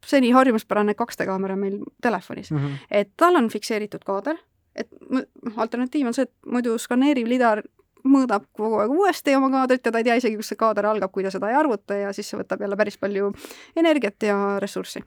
seni 0.06 0.32
harjumuspärane 0.32 0.96
2D 0.98 1.26
kaamera 1.26 1.56
meil 1.56 1.80
telefonis 2.02 2.52
mm. 2.52 2.58
-hmm. 2.58 2.88
et 2.92 3.12
tal 3.18 3.36
on 3.36 3.50
fikseeritud 3.50 4.04
kaader, 4.06 4.38
et 4.76 4.90
noh, 5.10 5.24
alternatiiv 5.58 6.08
on 6.08 6.14
see, 6.14 6.24
et 6.24 6.34
muidu 6.46 6.78
skaneeriv 6.78 7.28
lidar 7.28 7.64
mõõdab 8.04 8.48
kogu 8.58 8.80
aeg 8.82 8.92
uuesti 8.92 9.36
oma 9.36 9.50
kaadrit 9.54 9.86
ja 9.86 9.92
ta 9.92 9.98
ei 9.98 10.04
tea 10.04 10.16
isegi, 10.16 10.36
kus 10.36 10.48
see 10.48 10.58
kaader 10.58 10.86
algab, 10.86 11.12
kui 11.12 11.24
ta 11.24 11.32
seda 11.32 11.50
ei 11.50 11.56
arvuta 11.56 11.94
ja 11.94 12.14
siis 12.14 12.30
see 12.30 12.40
võtab 12.40 12.62
jälle 12.62 12.78
päris 12.78 12.98
palju 12.98 13.34
energiat 13.76 14.24
ja 14.24 14.60
ressurssi 14.60 15.04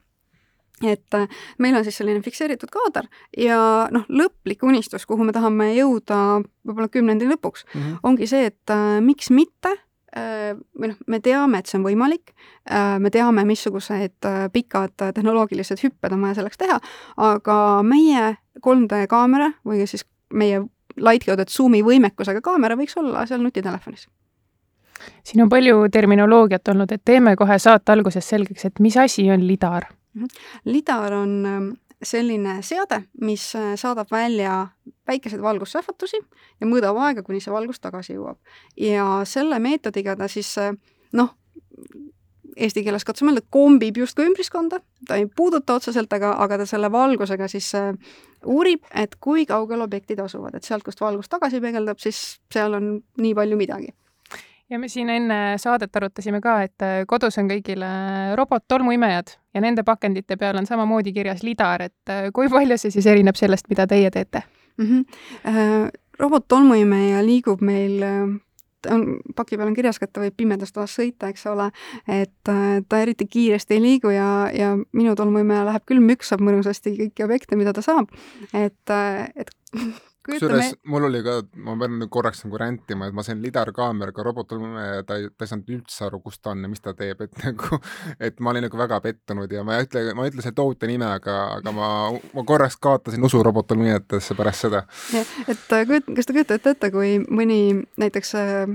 et 0.83 1.13
äh, 1.13 1.27
meil 1.57 1.75
on 1.77 1.85
siis 1.85 1.97
selline 2.01 2.21
fikseeritud 2.25 2.71
kaader 2.73 3.07
ja 3.39 3.87
noh, 3.95 4.05
lõplik 4.09 4.63
unistus, 4.67 5.05
kuhu 5.07 5.23
me 5.23 5.35
tahame 5.35 5.71
jõuda 5.75 6.41
võib-olla 6.65 6.89
kümnendi 6.91 7.29
lõpuks 7.29 7.65
mm, 7.65 7.81
-hmm. 7.81 7.99
ongi 8.03 8.27
see, 8.27 8.49
et 8.51 8.73
äh, 8.73 8.99
miks 9.01 9.31
mitte 9.31 9.71
äh, 9.71 10.51
või 10.75 10.91
noh, 10.91 10.99
me 11.07 11.19
teame, 11.19 11.59
et 11.59 11.71
see 11.71 11.79
on 11.79 11.87
võimalik, 11.87 12.35
äh, 12.67 12.97
me 12.99 13.09
teame, 13.09 13.45
missugused 13.45 14.29
pikad 14.53 14.95
tehnoloogilised 14.99 15.79
hüpped 15.83 16.11
on 16.11 16.27
vaja 16.27 16.41
selleks 16.41 16.59
teha, 16.59 16.79
aga 17.17 17.57
meie 17.83 18.35
3D 18.59 19.07
kaamera 19.07 19.53
või 19.65 19.87
siis 19.87 20.05
meie 20.33 20.65
lightcoded 20.95 21.51
Zoomi 21.51 21.83
võimekusega 21.83 22.41
kaamera 22.41 22.75
võiks 22.75 22.97
olla 22.99 23.25
seal 23.27 23.43
nutitelefonis 23.43 24.07
siin 25.23 25.43
on 25.43 25.49
palju 25.49 25.89
terminoloogiat 25.91 26.67
olnud, 26.67 26.91
et 26.91 27.01
teeme 27.05 27.35
kohe 27.35 27.59
saate 27.59 27.91
alguses 27.91 28.29
selgeks, 28.29 28.65
et 28.65 28.79
mis 28.79 28.97
asi 28.97 29.29
on 29.31 29.47
lidar. 29.47 29.89
Lidar 30.65 31.13
on 31.13 31.33
ähm, 31.45 31.71
selline 32.03 32.59
seade, 32.65 33.03
mis 33.21 33.47
äh, 33.55 33.73
saadab 33.79 34.11
välja 34.11 34.67
väikeseid 35.07 35.41
valgussähvatusi 35.41 36.19
ja 36.61 36.67
mõõdab 36.67 36.99
aega, 37.07 37.23
kuni 37.23 37.41
see 37.43 37.53
valgus 37.53 37.79
tagasi 37.79 38.15
jõuab. 38.17 38.37
ja 38.77 39.23
selle 39.25 39.59
meetodiga 39.59 40.15
ta 40.15 40.27
siis 40.31 40.57
äh, 40.61 40.73
noh, 41.13 41.33
eesti 42.55 42.83
keeles 42.83 43.03
katsume 43.07 43.33
öelda, 43.33 43.43
kombib 43.51 43.97
justkui 43.99 44.29
ümbruskonda, 44.29 44.79
ta 45.07 45.19
ei 45.19 45.27
puuduta 45.27 45.79
otseselt, 45.79 46.13
aga, 46.13 46.35
aga 46.43 46.61
ta 46.61 46.69
selle 46.69 46.91
valgusega 46.91 47.47
siis 47.51 47.73
äh, 47.75 47.91
uurib, 48.45 48.85
et 48.93 49.15
kui 49.19 49.45
kaugel 49.49 49.83
objektid 49.85 50.19
asuvad, 50.23 50.55
et 50.55 50.67
sealt, 50.67 50.85
kust 50.85 51.01
valgus 51.01 51.31
tagasi 51.31 51.61
peegeldab, 51.63 51.99
siis 51.99 52.39
seal 52.53 52.77
on 52.77 52.97
nii 53.21 53.35
palju 53.35 53.59
midagi 53.59 53.93
ja 54.69 54.79
me 54.79 54.87
siin 54.89 55.09
enne 55.09 55.39
saadet 55.61 55.95
arutasime 55.95 56.41
ka, 56.41 56.59
et 56.65 56.85
äh, 56.85 57.01
kodus 57.07 57.37
on 57.41 57.49
kõigil 57.51 57.83
robot-tolmuimejad 58.37 59.35
ja 59.53 59.61
nende 59.63 59.85
pakendite 59.87 60.37
peal 60.41 60.57
on 60.59 60.67
samamoodi 60.69 61.13
kirjas 61.13 61.43
lidar, 61.45 61.85
et 61.85 62.13
äh, 62.13 62.29
kui 62.33 62.49
palju 62.51 62.79
see 62.81 62.93
siis 62.95 63.09
erineb 63.11 63.37
sellest, 63.39 63.69
mida 63.69 63.87
teie 63.87 64.11
teete 64.11 64.43
mm? 64.77 64.85
-hmm. 64.85 65.91
robot-tolmuimeja 66.19 67.25
liigub 67.25 67.61
meil 67.61 68.03
on, 68.91 69.05
paki 69.35 69.57
peal 69.57 69.67
on 69.67 69.75
kirjas 69.75 69.99
ka, 69.99 70.05
et 70.05 70.13
ta 70.13 70.23
võib 70.23 70.35
pimedas 70.37 70.73
toas 70.73 70.95
sõita, 70.97 71.29
eks 71.29 71.45
ole, 71.51 71.69
et 72.07 72.33
ta 72.43 73.01
eriti 73.01 73.27
kiiresti 73.27 73.77
ei 73.77 73.81
liigu 73.81 74.09
ja, 74.13 74.49
ja 74.53 74.73
minu 74.93 75.15
tolmuimeja 75.15 75.65
läheb 75.65 75.85
küll, 75.85 76.03
müksab 76.03 76.43
mõnusasti 76.45 76.95
kõiki 76.97 77.25
objekte, 77.25 77.55
mida 77.55 77.73
ta 77.73 77.81
saab. 77.81 78.11
et, 78.53 78.95
et 79.35 79.49
kusjuures 80.25 80.75
mul 80.91 81.07
oli 81.09 81.21
ka, 81.25 81.37
ma 81.65 81.75
pean 81.79 81.97
nüüd 81.99 82.11
korraks 82.13 82.43
nagu 82.45 82.59
rändima, 82.61 83.09
et 83.09 83.17
ma 83.17 83.25
sain 83.25 83.41
lidarkaameraga 83.43 84.25
robotolme 84.25 84.85
ja 84.85 85.03
ta 85.07 85.19
ei, 85.19 85.29
ta 85.31 85.45
ei 85.45 85.51
saanud 85.51 85.73
üldse 85.77 86.07
aru, 86.07 86.21
kus 86.25 86.39
ta 86.39 86.53
on 86.53 86.65
ja 86.65 86.71
mis 86.71 86.83
ta 86.83 86.95
teeb, 86.97 87.21
et 87.25 87.39
nagu, 87.45 87.81
et 88.19 88.39
ma 88.39 88.53
olin 88.53 88.67
nagu 88.67 88.79
väga 88.79 89.01
pettunud 89.05 89.51
ja 89.51 89.65
ma 89.67 89.79
ei 89.79 89.87
ütle, 89.87 90.05
ma 90.17 90.25
ei 90.25 90.33
ütle 90.33 90.45
selle 90.45 90.57
toote 90.57 90.89
nime, 90.89 91.07
aga, 91.19 91.37
aga 91.59 91.75
ma, 91.75 91.89
ma 92.35 92.45
korraks 92.47 92.79
kaotasin 92.81 93.25
usu 93.25 93.43
robotolminetesse 93.45 94.37
pärast 94.37 94.67
seda. 94.67 94.85
et 95.47 95.67
kas 95.69 96.25
te 96.25 96.33
kujutate 96.33 96.75
ette, 96.75 96.91
kui 96.93 97.17
mõni 97.25 97.59
näiteks 98.01 98.35
äh, 98.39 98.65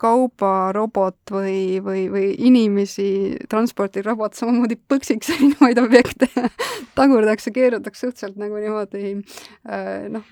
kaubarobot 0.00 1.32
või, 1.32 1.80
või, 1.84 2.06
või 2.12 2.30
inimesi 2.48 3.08
transportiv 3.50 4.06
robot 4.08 4.36
samamoodi 4.38 4.78
põksiks 4.90 5.30
erinevaid 5.36 5.80
objekte 5.82 6.28
tagurdaks 6.98 7.48
ja 7.48 7.54
keerutaks 7.54 8.04
suhteliselt 8.04 8.40
nagu 8.40 8.58
niimoodi 8.60 9.14
äh, 9.14 10.08
noh, 10.12 10.26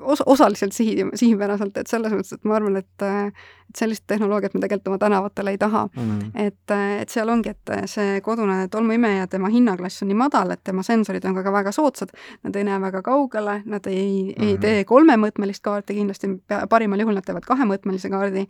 os-, 0.00 0.24
osaliselt 0.26 0.76
sihi, 0.76 1.04
sihipäraselt, 1.14 1.76
et 1.80 1.90
selles 1.90 2.14
mõttes, 2.14 2.36
et 2.36 2.48
ma 2.48 2.58
arvan, 2.58 2.80
et 2.80 3.08
et 3.70 3.78
sellist 3.78 4.04
tehnoloogiat 4.06 4.54
me 4.54 4.60
tegelikult 4.60 4.88
oma 4.92 4.98
tänavatele 4.98 5.50
ei 5.50 5.58
taha 5.58 5.88
mm. 5.96 6.02
-hmm. 6.02 6.30
et, 6.34 6.70
et 7.00 7.08
seal 7.08 7.28
ongi, 7.28 7.48
et 7.48 7.72
see 7.90 8.20
kodune 8.20 8.68
tolmuimeja, 8.68 9.26
tema 9.26 9.48
hinnaklass 9.48 10.02
on 10.02 10.08
nii 10.08 10.18
madal, 10.18 10.50
et 10.50 10.60
tema 10.64 10.82
sensorid 10.82 11.24
on 11.24 11.34
ka, 11.34 11.42
ka 11.42 11.52
väga 11.52 11.72
soodsad, 11.72 12.12
nad 12.42 12.56
ei 12.56 12.64
näe 12.64 12.80
väga 12.80 13.02
kaugele, 13.02 13.62
nad 13.64 13.86
ei 13.86 14.22
mm, 14.22 14.28
-hmm. 14.28 14.46
ei 14.46 14.52
mhm. 14.52 14.60
tee 14.60 14.84
kolmemõõtmelist 14.84 15.62
kaarti, 15.62 15.94
kindlasti 15.94 16.28
parimal 16.68 17.00
juhul 17.00 17.14
nad 17.14 17.24
teevad 17.24 17.44
kahemõõtmelise 17.46 18.10
kaardi 18.10 18.46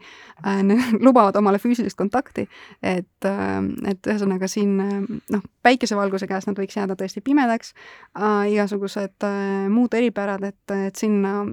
äh,, 0.47 0.63
lubavad 1.07 1.37
omale 1.37 1.59
füüsilist 1.59 1.97
kontakti, 1.97 2.49
et 2.83 3.25
äh,, 3.25 3.65
et 3.91 4.07
ühesõnaga 4.07 4.49
siin 4.49 4.77
noh, 5.31 5.43
päikesevalguse 5.63 6.27
käes 6.27 6.47
nad 6.47 6.59
võiks 6.59 6.77
jääda 6.77 6.97
tõesti 6.97 7.21
pimedaks 7.25 7.75
äh,, 8.19 8.53
igasugused 8.53 9.25
äh, 9.25 9.69
muud 9.69 9.95
eripärad, 9.95 10.45
et, 10.45 10.77
et 10.87 10.97
sinna 10.97 11.47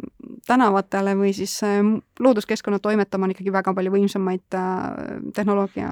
tänavatele 0.47 1.15
või 1.17 1.33
siis 1.33 1.63
äh, 1.63 1.79
looduskeskkonna 2.19 2.79
toimetama 2.79 3.25
on 3.25 3.35
ikkagi 3.35 3.50
väga 3.53 3.75
palju 3.77 3.93
võimsamaid 3.93 4.57
äh, 4.57 5.19
tehnoloogia, 5.35 5.91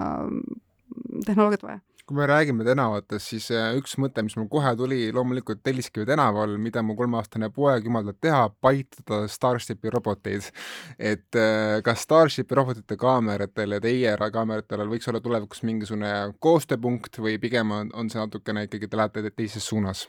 tehnoloogiat 1.25 1.67
vaja 1.67 1.85
kui 2.09 2.17
me 2.17 2.25
räägime 2.25 2.65
tänavatest, 2.65 3.21
siis 3.21 3.51
äh, 3.53 3.67
üks 3.77 3.91
mõte, 4.01 4.23
mis 4.25 4.33
mul 4.33 4.47
kohe 4.49 4.71
tuli, 4.73 5.11
loomulikult 5.13 5.59
Telliskivi 5.61 6.07
tänaval, 6.09 6.55
mida 6.57 6.81
mu 6.81 6.95
kolmeaastane 6.97 7.51
poeg 7.53 7.85
jumaldab 7.85 8.17
teha, 8.17 8.47
paigutada 8.65 9.27
Starshipi 9.29 9.93
roboteid. 9.93 10.49
et 10.97 11.37
kas 11.85 12.07
Starshipi 12.07 12.57
robotite 12.57 12.97
kaameratel 12.97 13.77
ja 13.77 13.81
teie 13.85 14.17
kaameratel 14.17 14.89
võiks 14.89 15.11
olla 15.11 15.21
tulevikus 15.21 15.61
mingisugune 15.61 16.33
koostööpunkt 16.41 17.21
või 17.21 17.37
pigem 17.37 17.77
on, 17.77 17.93
on 17.93 18.09
see 18.09 18.23
natukene 18.23 18.65
ikkagi, 18.65 18.89
te 18.89 18.97
lähete 18.97 19.29
teises 19.29 19.69
suunas? 19.69 20.07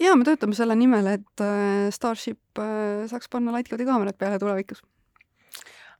jaa, 0.00 0.16
me 0.16 0.26
töötame 0.26 0.56
selle 0.56 0.76
nimel, 0.78 1.08
et 1.18 1.44
äh, 1.44 1.88
Starship 1.94 2.60
äh, 2.60 3.04
saaks 3.10 3.30
panna 3.32 3.54
Lightcloudi 3.54 3.86
kaamerad 3.88 4.18
peale 4.20 4.40
tulevikus. 4.42 4.82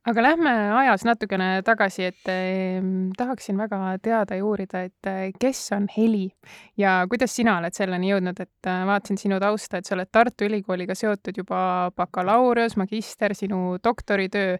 Aga 0.09 0.23
lähme 0.23 0.53
ajas 0.81 1.05
natukene 1.05 1.49
tagasi, 1.65 2.07
et 2.09 2.29
eh, 2.33 2.81
tahaksin 3.17 3.59
väga 3.61 3.81
teada 4.03 4.39
ja 4.39 4.45
uurida, 4.47 4.85
et 4.89 5.09
eh, 5.11 5.33
kes 5.41 5.61
on 5.77 5.89
Heli 5.93 6.31
ja 6.81 7.01
kuidas 7.11 7.35
sina 7.37 7.59
oled 7.61 7.77
selleni 7.77 8.13
jõudnud, 8.13 8.41
et 8.41 8.71
eh, 8.71 8.85
vaatasin 8.89 9.21
sinu 9.21 9.41
tausta, 9.43 9.81
et 9.81 9.89
sa 9.89 9.97
oled 9.97 10.09
Tartu 10.13 10.49
Ülikooliga 10.49 10.97
seotud 10.97 11.43
juba 11.43 11.63
bakalaureus, 11.97 12.79
magister, 12.81 13.35
sinu 13.37 13.77
doktoritöö 13.85 14.57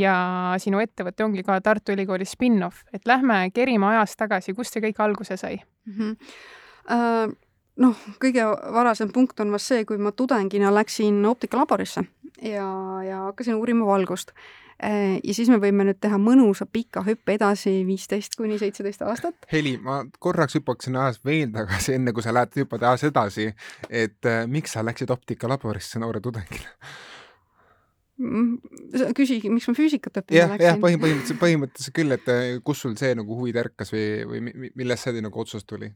ja 0.00 0.16
sinu 0.62 0.82
ettevõte 0.82 1.26
ongi 1.26 1.46
ka 1.46 1.60
Tartu 1.64 1.94
Ülikooli 1.94 2.26
spin-off, 2.26 2.82
et 2.92 3.06
lähme 3.06 3.44
kerime 3.54 3.92
ajas 3.94 4.16
tagasi, 4.18 4.56
kust 4.58 4.74
see 4.74 4.82
kõik 4.88 5.04
alguse 5.06 5.38
sai 5.40 5.60
mm? 5.60 5.94
-hmm. 5.94 6.18
Uh 6.90 7.38
noh, 7.80 7.96
kõige 8.22 8.44
varasem 8.74 9.10
punkt 9.12 9.40
on 9.40 9.52
vast 9.54 9.70
see, 9.72 9.84
kui 9.88 9.98
ma 9.98 10.12
tudengina 10.12 10.72
läksin 10.74 11.22
optikalaborisse 11.26 12.04
ja, 12.42 12.66
ja 13.06 13.22
hakkasin 13.30 13.54
uurima 13.54 13.86
valgust. 13.86 14.34
Äh, 14.80 15.18
ja 15.24 15.34
siis 15.36 15.50
me 15.52 15.58
võime 15.60 15.84
nüüd 15.84 15.98
teha 16.00 16.16
mõnusa 16.20 16.64
pika 16.64 17.02
hüppe 17.04 17.34
edasi, 17.36 17.82
viisteist 17.84 18.36
kuni 18.38 18.56
seitseteist 18.60 19.02
aastat. 19.04 19.36
Heli, 19.52 19.74
ma 19.84 19.98
korraks 20.22 20.56
hüppaksin 20.56 20.96
ajas 20.96 21.20
veel 21.26 21.50
tagasi, 21.52 21.98
enne 21.98 22.14
kui 22.16 22.24
sa 22.24 22.32
lähed 22.32 22.56
hüppad 22.62 22.86
ajas 22.88 23.04
edasi, 23.10 23.50
et 23.90 24.28
äh, 24.30 24.46
miks 24.48 24.72
sa 24.76 24.84
läksid 24.86 25.12
optikalaborisse 25.12 26.00
noore 26.00 26.22
tudengina? 26.24 26.72
Mm, 28.20 29.12
küsi, 29.16 29.38
miks 29.52 29.68
ma 29.68 29.76
füüsikat 29.76 30.22
õppima 30.22 30.48
läksin? 30.54 30.64
jah, 30.64 30.80
põhimõtteliselt, 30.80 31.40
põhimõtteliselt 31.42 31.98
küll, 32.00 32.16
et 32.16 32.32
äh, 32.32 32.48
kus 32.64 32.80
sul 32.86 32.96
see 33.00 33.12
nagu 33.20 33.36
huvi 33.36 33.52
tärkas 33.56 33.92
või, 33.92 34.08
või 34.32 34.72
millest 34.80 35.08
see 35.08 35.20
nagu 35.20 35.44
otsus 35.44 35.68
tuli? 35.68 35.92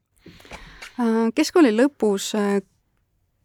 Keskkooli 1.34 1.72
lõpus 1.74 2.34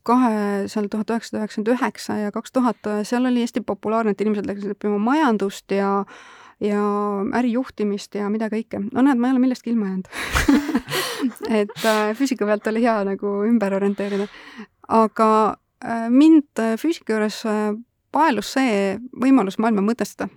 kahe, 0.09 0.65
seal 0.71 0.89
tuhat 0.91 1.13
üheksasada 1.13 1.43
üheksakümmend 1.43 1.71
üheksa 1.75 2.19
ja 2.23 2.33
kaks 2.35 2.53
tuhat, 2.55 2.91
seal 3.07 3.29
oli 3.29 3.45
hästi 3.45 3.61
populaarne, 3.65 4.15
et 4.15 4.21
inimesed 4.25 4.49
läksid 4.49 4.75
õppima 4.75 4.99
majandust 5.11 5.77
ja 5.77 6.03
ja 6.59 6.81
ärijuhtimist 7.39 8.15
ja 8.19 8.27
mida 8.29 8.49
kõike. 8.51 8.81
no 8.91 9.03
näed, 9.05 9.19
ma 9.19 9.29
ei 9.29 9.35
ole 9.35 9.43
millestki 9.45 9.71
ilma 9.71 9.93
jäänud 9.93 10.09
et 11.61 11.85
äh, 11.85 12.11
füüsika 12.17 12.47
pealt 12.47 12.67
oli 12.67 12.83
hea 12.83 12.97
nagu 13.07 13.33
ümber 13.47 13.75
orienteerida. 13.77 14.27
aga 14.87 15.29
äh, 15.85 16.09
mind 16.09 16.63
füüsika 16.81 17.15
juures 17.15 17.41
äh, 17.47 17.71
paelus 18.11 18.53
see 18.57 18.97
võimalus 19.23 19.59
maailma 19.61 19.85
mõtestada 19.85 20.29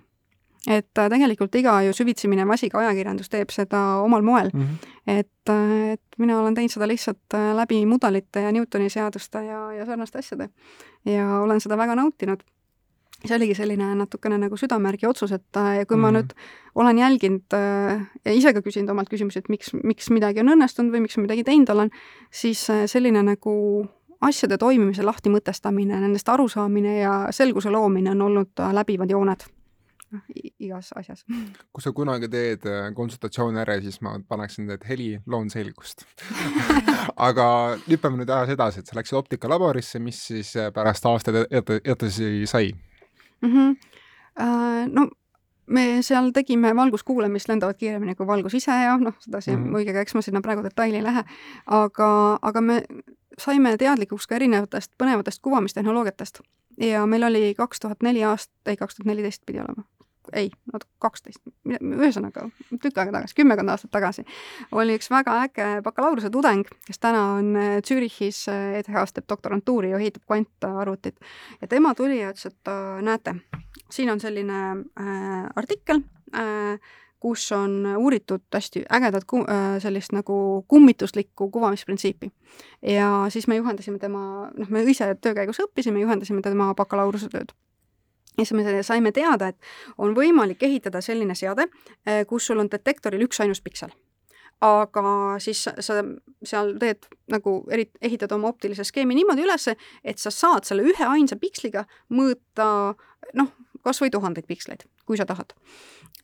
et 0.67 0.97
äh, 0.97 1.09
tegelikult 1.11 1.55
iga 1.59 1.75
ju 1.83 1.93
süvitsi 1.95 2.29
minev 2.31 2.51
asi, 2.55 2.69
ka 2.71 2.79
ajakirjandus 2.79 3.29
teeb 3.31 3.51
seda 3.51 3.81
omal 4.03 4.23
moel 4.23 4.49
mm. 4.53 4.61
-hmm. 4.61 5.19
et, 5.19 5.49
äh, 5.51 5.91
et 5.93 6.17
mina 6.17 6.39
olen 6.39 6.55
teinud 6.55 6.71
seda 6.71 6.87
lihtsalt 6.87 7.35
äh, 7.35 7.51
läbi 7.55 7.85
mudelite 7.85 8.41
ja 8.41 8.51
Newtoni 8.51 8.89
seaduste 8.89 9.43
ja, 9.43 9.71
ja 9.73 9.85
sarnaste 9.85 10.19
asjade. 10.19 10.49
ja 11.05 11.39
olen 11.39 11.59
seda 11.59 11.77
väga 11.77 11.95
nautinud. 11.95 12.43
see 13.25 13.35
oligi 13.35 13.55
selline 13.55 13.95
natukene 13.95 14.37
nagu 14.37 14.57
südamärgi 14.57 15.07
otsus, 15.07 15.31
et 15.31 15.43
ja 15.55 15.85
kui 15.85 15.97
mm 15.97 15.99
-hmm. 15.99 16.01
ma 16.01 16.11
mhm. 16.11 16.17
nüüd 16.17 16.33
olen 16.75 16.97
jälginud 16.97 17.53
ja 18.25 18.31
ise 18.33 18.53
ka 18.53 18.59
küsinud 18.61 18.89
omalt 18.89 19.09
küsimusi, 19.09 19.39
et 19.39 19.49
miks, 19.49 19.73
miks 19.83 20.09
midagi 20.09 20.39
on 20.39 20.49
õnnestunud 20.49 20.91
või 20.91 20.99
miks 20.99 21.17
ma 21.17 21.21
midagi 21.21 21.43
teinud 21.43 21.69
olen, 21.69 21.89
siis 22.31 22.67
selline 22.85 23.23
nagu 23.23 23.87
asjade 24.21 24.57
toimimise 24.57 25.03
lahti 25.03 25.29
mõtestamine, 25.29 25.99
nendest 25.99 26.29
arusaamine 26.29 26.99
ja 26.99 27.27
selguse 27.31 27.69
loomine 27.69 28.11
on 28.11 28.21
olnud 28.21 28.49
läbivad 28.71 29.09
jooned 29.09 29.52
noh, 30.13 30.23
igas 30.59 30.91
asjas. 30.95 31.23
kui 31.73 31.83
sa 31.83 31.93
kunagi 31.95 32.29
teed 32.31 32.67
äh, 32.69 32.91
konsultatsiooni 32.97 33.61
ära, 33.63 33.79
siis 33.83 33.99
ma 34.05 34.15
paneksin, 34.27 34.69
et 34.75 34.85
heli, 34.89 35.09
loon 35.29 35.49
selgust 35.53 36.05
aga 37.29 37.47
hüppame 37.87 38.21
nüüd 38.21 38.31
ajas 38.33 38.53
edasi, 38.55 38.83
et 38.83 38.91
sa 38.91 38.99
läksid 38.99 39.19
optikalaborisse, 39.19 40.01
mis 40.03 40.21
siis 40.29 40.55
äh, 40.59 40.71
pärast 40.75 41.05
aastaid 41.09 41.43
edasi 41.51 42.45
sai 42.49 42.71
mm? 42.73 43.49
-hmm. 43.49 43.75
Uh, 44.33 44.87
no 44.89 45.09
me 45.65 46.01
seal 46.01 46.31
tegime 46.33 46.75
valguskuulamist, 46.75 47.47
lendavad 47.47 47.77
kiiremini 47.77 48.15
kui 48.15 48.27
valgus 48.27 48.55
ise 48.57 48.71
ja 48.71 48.97
noh, 48.97 49.13
sedasi 49.19 49.51
mm 49.51 49.57
-hmm. 49.57 49.71
muidugi, 49.71 49.97
eks 49.97 50.15
ma 50.15 50.21
sinna 50.21 50.41
praegu 50.41 50.63
detaili 50.63 50.97
ei 50.97 51.03
lähe, 51.03 51.23
aga, 51.65 52.39
aga 52.41 52.61
me 52.61 52.83
saime 53.37 53.77
teadlikuks 53.77 54.27
ka 54.27 54.35
erinevatest 54.35 54.91
põnevatest 54.97 55.41
kuvamistehnoloogiatest 55.41 56.39
ja 56.77 57.05
meil 57.05 57.23
oli 57.23 57.53
kaks 57.57 57.79
tuhat 57.79 58.03
neli 58.03 58.23
aast-, 58.23 58.51
ei, 58.65 58.77
kaks 58.77 58.95
tuhat 58.95 59.07
neliteist 59.07 59.41
pidi 59.45 59.59
olema 59.59 59.83
ei, 60.33 60.49
kaksteist, 61.03 61.41
ühesõnaga 61.67 62.47
tükk 62.71 62.97
aega 62.97 63.17
tagasi, 63.17 63.37
kümmekond 63.37 63.73
aastat 63.73 63.91
tagasi, 63.93 64.25
oli 64.71 64.97
üks 64.97 65.09
väga 65.11 65.35
äge 65.47 65.67
bakalaureuse 65.85 66.31
tudeng, 66.33 66.67
kes 66.87 67.01
täna 67.03 67.25
on 67.37 67.53
äh, 67.59 67.77
Zürichis 67.85 68.45
ETH-s 68.49 69.17
teeb 69.17 69.29
doktorantuuri 69.29 69.93
ja 69.93 70.01
ehitab 70.01 70.25
kvantarvutit. 70.27 71.19
ja 71.61 71.67
tema 71.67 71.95
tuli 71.95 72.21
ja 72.21 72.33
ütles, 72.33 72.51
et 72.51 72.71
äh, 72.71 72.99
näete, 73.03 73.35
siin 73.91 74.11
on 74.13 74.19
selline 74.23 74.59
äh, 74.99 75.47
artikkel 75.55 76.03
äh,, 76.35 76.79
kus 77.23 77.51
on 77.55 77.85
uuritud 77.97 78.43
hästi 78.53 78.83
ägedat 78.91 79.23
äh, 79.23 79.79
sellist 79.79 80.11
nagu 80.11 80.65
kummituslikku 80.67 81.49
kuvamisprintsiipi. 81.51 82.31
ja 82.81 83.25
siis 83.29 83.47
me 83.47 83.55
juhendasime 83.55 83.99
tema, 83.99 84.49
noh, 84.57 84.69
me 84.69 84.83
ise 84.83 85.15
töö 85.21 85.33
käigus 85.33 85.61
õppisime, 85.63 86.03
juhendasime 86.03 86.41
tema 86.41 86.73
bakalaureuse 86.75 87.29
tööd 87.31 87.55
ja 88.37 88.45
siis 88.45 88.53
me 88.53 88.83
saime 88.83 89.11
teada, 89.11 89.47
et 89.47 89.57
on 89.97 90.15
võimalik 90.15 90.63
ehitada 90.63 91.01
selline 91.01 91.35
seade, 91.35 91.67
eh, 92.05 92.25
kus 92.27 92.47
sul 92.47 92.59
on 92.59 92.71
detektoril 92.71 93.27
üksainus 93.27 93.61
piksel. 93.61 93.93
aga 94.63 95.39
siis 95.43 95.59
sa 95.63 95.95
seal 96.43 96.69
teed 96.79 97.03
nagu 97.27 97.65
eri, 97.71 97.89
ehitad 98.01 98.31
oma 98.31 98.47
optilise 98.47 98.85
skeemi 98.87 99.15
niimoodi 99.17 99.43
üles, 99.43 99.67
et 100.03 100.17
sa 100.17 100.31
saad 100.31 100.63
selle 100.63 100.85
ühe 100.87 101.03
ainsa 101.03 101.35
piksliga 101.35 101.83
mõõta 102.09 102.95
noh, 103.33 103.49
kas 103.83 103.99
või 103.99 104.13
tuhandeid 104.13 104.47
piksleid, 104.47 104.85
kui 105.05 105.17
sa 105.19 105.25
tahad. 105.25 105.51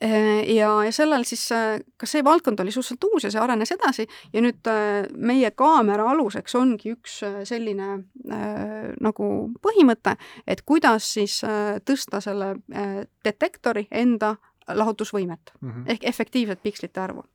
Äh, 0.04 0.54
ja, 0.56 0.84
ja 0.84 0.92
sellel 0.96 1.26
siis, 1.28 1.42
äh, 1.52 1.82
ka 2.00 2.08
see 2.08 2.22
valdkond 2.24 2.62
oli 2.64 2.72
suhteliselt 2.72 3.04
uus 3.04 3.26
ja 3.26 3.32
see 3.34 3.42
arenes 3.44 3.74
edasi 3.76 4.06
ja 4.32 4.40
nüüd 4.40 4.68
äh, 4.72 5.10
meie 5.12 5.50
kaamera 5.52 6.06
aluseks 6.14 6.54
ongi 6.56 6.94
üks 6.94 7.18
selline 7.50 7.88
äh, 8.32 8.94
nagu 9.04 9.28
põhimõte, 9.60 10.14
et 10.48 10.62
kuidas 10.64 11.10
siis 11.18 11.42
äh, 11.44 11.82
tõsta 11.84 12.22
selle 12.24 12.54
äh, 12.72 13.02
detektori 13.28 13.90
enda 13.92 14.38
lahutusvõimet 14.70 15.52
mm 15.60 15.70
-hmm. 15.70 15.92
ehk 15.92 16.06
efektiivset 16.08 16.64
pikslite 16.64 17.02
arvu. 17.02 17.26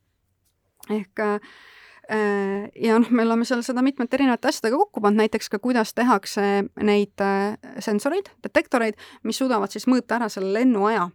ehk 0.89 1.21
ja 2.81 2.99
noh, 2.99 3.11
me 3.11 3.23
oleme 3.23 3.45
seal 3.45 3.63
seda 3.63 3.83
mitmete 3.83 4.17
erinevate 4.17 4.49
asjadega 4.49 4.77
kokku 4.77 5.01
pannud, 5.01 5.17
näiteks 5.17 5.49
ka 5.49 5.59
kuidas 5.59 5.95
tehakse 5.95 6.65
neid 6.83 7.23
sensoreid, 7.79 8.29
detektoreid, 8.43 8.95
mis 9.23 9.39
suudavad 9.39 9.73
siis 9.73 9.87
mõõta 9.89 10.17
ära 10.17 10.29
selle 10.29 10.53
lennuaja 10.53 11.09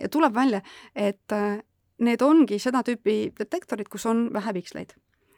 ja 0.00 0.10
tuleb 0.12 0.34
välja, 0.34 0.60
et 0.94 1.32
äh, 1.32 1.58
need 2.04 2.22
ongi 2.22 2.58
seda 2.62 2.82
tüüpi 2.86 3.32
detektorid, 3.38 3.88
kus 3.90 4.06
on 4.10 4.28
vähe 4.34 4.54
piksleid. 4.56 4.94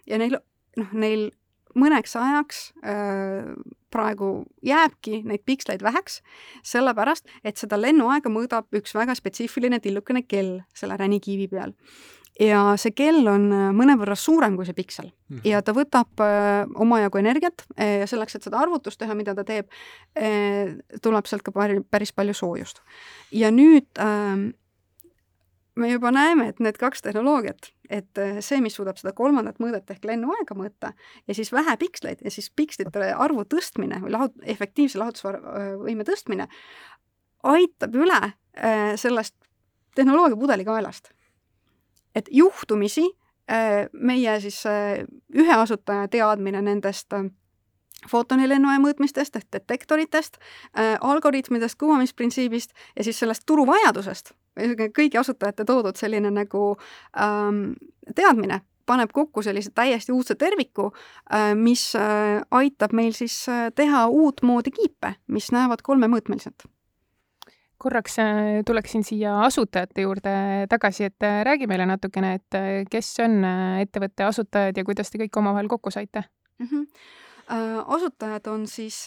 ja 0.06 0.18
neil, 0.18 0.38
noh, 0.76 0.92
neil 0.92 1.30
mõneks 1.76 2.16
ajaks 2.16 2.61
äh, 2.85 3.52
praegu 3.92 4.30
jääbki 4.64 5.23
neid 5.28 5.45
piksleid 5.49 5.83
väheks, 5.85 6.21
sellepärast 6.64 7.28
et 7.45 7.56
seda 7.61 7.78
lennuaega 7.80 8.33
mõõdab 8.33 8.73
üks 8.76 8.95
väga 8.97 9.14
spetsiifiline 9.18 9.80
tillukene 9.85 10.25
kell 10.28 10.61
selle 10.75 10.97
ränikiivi 11.00 11.49
peal 11.52 11.75
ja 12.40 12.62
see 12.81 12.93
kell 12.97 13.26
on 13.31 13.47
äh, 13.55 13.69
mõnevõrra 13.76 14.16
suurem 14.19 14.57
kui 14.59 14.66
see 14.69 14.76
piksel 14.76 15.09
mm 15.09 15.37
-hmm. 15.37 15.49
ja 15.49 15.62
ta 15.62 15.73
võtab 15.76 16.21
äh, 16.21 16.66
omajagu 16.75 17.19
energiat 17.19 17.64
äh, 17.78 18.00
ja 18.00 18.07
selleks, 18.07 18.37
et 18.37 18.43
seda 18.43 18.59
arvutust 18.59 18.99
teha, 18.99 19.14
mida 19.14 19.35
ta 19.35 19.45
teeb 19.45 19.69
äh,, 20.19 20.76
tuleb 21.02 21.26
sealt 21.26 21.43
ka 21.43 21.52
päris 21.90 22.12
palju 22.12 22.35
soojust. 22.35 22.81
ja 23.33 23.50
nüüd 23.50 23.88
äh, 23.99 24.52
me 25.76 25.90
juba 25.90 26.11
näeme, 26.11 26.49
et 26.49 26.61
need 26.61 26.76
kaks 26.81 27.02
tehnoloogiat, 27.02 27.73
et 27.90 28.19
see, 28.40 28.61
mis 28.61 28.75
suudab 28.75 28.97
seda 28.97 29.12
kolmandat 29.12 29.59
mõõdet 29.61 29.90
ehk 29.90 30.05
lennuaega 30.05 30.55
mõõta 30.55 30.93
ja 31.28 31.35
siis 31.35 31.52
vähe 31.52 31.76
piksleid 31.76 32.25
ja 32.25 32.31
siis 32.31 32.50
pikslite 32.50 33.12
arvu 33.12 33.45
tõstmine 33.45 34.00
või 34.00 34.11
lahut-, 34.11 34.40
efektiivse 34.43 34.99
lahutusvõime 34.99 36.05
tõstmine 36.05 36.49
aitab 37.43 37.95
üle 37.95 38.21
äh, 38.23 38.97
sellest 38.97 39.37
tehnoloogia 39.95 40.37
pudelikaelast 40.37 41.12
et 42.16 42.28
juhtumisi 42.32 43.04
äh, 43.50 43.87
meie 43.92 44.40
siis 44.40 44.62
äh, 44.66 45.04
ühe 45.35 45.56
asutaja 45.56 46.08
teadmine 46.08 46.62
nendest 46.64 47.12
äh, 47.16 47.28
footonilennuaja 48.11 48.78
mõõtmistest 48.78 49.38
ehk 49.38 49.46
detektoritest, 49.56 50.37
algoritmidest, 51.00 51.75
kuvamisprintsiibist 51.80 52.75
ja 52.94 53.02
siis 53.02 53.18
sellest 53.18 53.42
turuvajadusest, 53.49 54.30
kõigi 54.94 55.18
asutajate 55.18 55.64
toodud 55.66 55.96
selline 55.99 56.30
nagu 56.30 56.76
ähm, 57.18 57.73
teadmine 58.14 58.61
paneb 58.87 59.11
kokku 59.16 59.42
sellise 59.42 59.73
täiesti 59.75 60.14
uudse 60.14 60.37
terviku, 60.38 60.92
mis 61.58 61.88
aitab 62.61 62.94
meil 62.94 63.16
siis 63.16 63.40
teha 63.75 64.06
uutmoodi 64.06 64.76
kiipe, 64.76 65.16
mis 65.26 65.50
näevad 65.56 65.82
kolmemõõtmeliselt 65.82 66.68
korraks 67.78 68.18
äh, 68.18 68.26
tuleksin 68.66 69.04
siia 69.04 69.40
asutajate 69.45 70.06
juurde 70.06 70.35
tagasi, 70.68 71.11
et 71.11 71.23
äh, 71.23 71.42
räägi 71.45 71.68
meile 71.68 71.87
natukene, 71.87 72.35
et 72.40 72.56
äh, 72.56 72.85
kes 72.90 73.12
on 73.25 73.45
ettevõtte 73.83 74.26
asutajad 74.26 74.76
ja 74.76 74.85
kuidas 74.85 75.12
te 75.12 75.21
kõik 75.21 75.40
omavahel 75.40 75.68
kokku 75.68 75.90
saite 75.90 76.25
mm? 76.59 76.66
-hmm. 76.66 76.87
asutajad 77.87 78.47
on 78.47 78.66
siis 78.66 79.06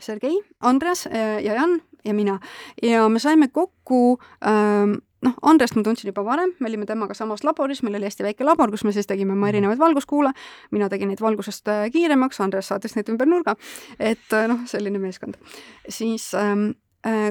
Sergei, 0.00 0.42
Andres 0.60 1.08
ja 1.12 1.54
Jan 1.54 1.80
ja 2.04 2.14
mina 2.14 2.38
ja 2.82 3.08
me 3.08 3.18
saime 3.18 3.48
kokku 3.48 4.18
ähm, 4.46 5.00
noh, 5.24 5.34
Andrest 5.42 5.76
ma 5.76 5.82
tundsin 5.82 6.08
juba 6.08 6.24
varem, 6.24 6.52
me 6.58 6.68
olime 6.68 6.86
temaga 6.86 7.14
samas 7.14 7.44
laboris, 7.44 7.82
meil 7.82 7.94
oli 7.94 8.04
hästi 8.04 8.22
väike 8.22 8.44
labor, 8.44 8.70
kus 8.70 8.84
me 8.84 8.92
siis 8.92 9.06
tegime 9.06 9.32
oma 9.32 9.48
erinevaid 9.48 9.78
valguskuule, 9.78 10.32
mina 10.70 10.88
tegin 10.88 11.08
neid 11.08 11.20
valgusest 11.20 11.66
kiiremaks, 11.92 12.40
Andres 12.40 12.68
saatis 12.68 12.96
neid 12.96 13.08
ümber 13.08 13.26
nurga, 13.26 13.56
et 13.98 14.38
noh, 14.48 14.60
selline 14.66 14.98
meeskond. 14.98 15.34
siis 15.88 16.34
ähm, 16.34 16.70
Äh, 16.70 16.89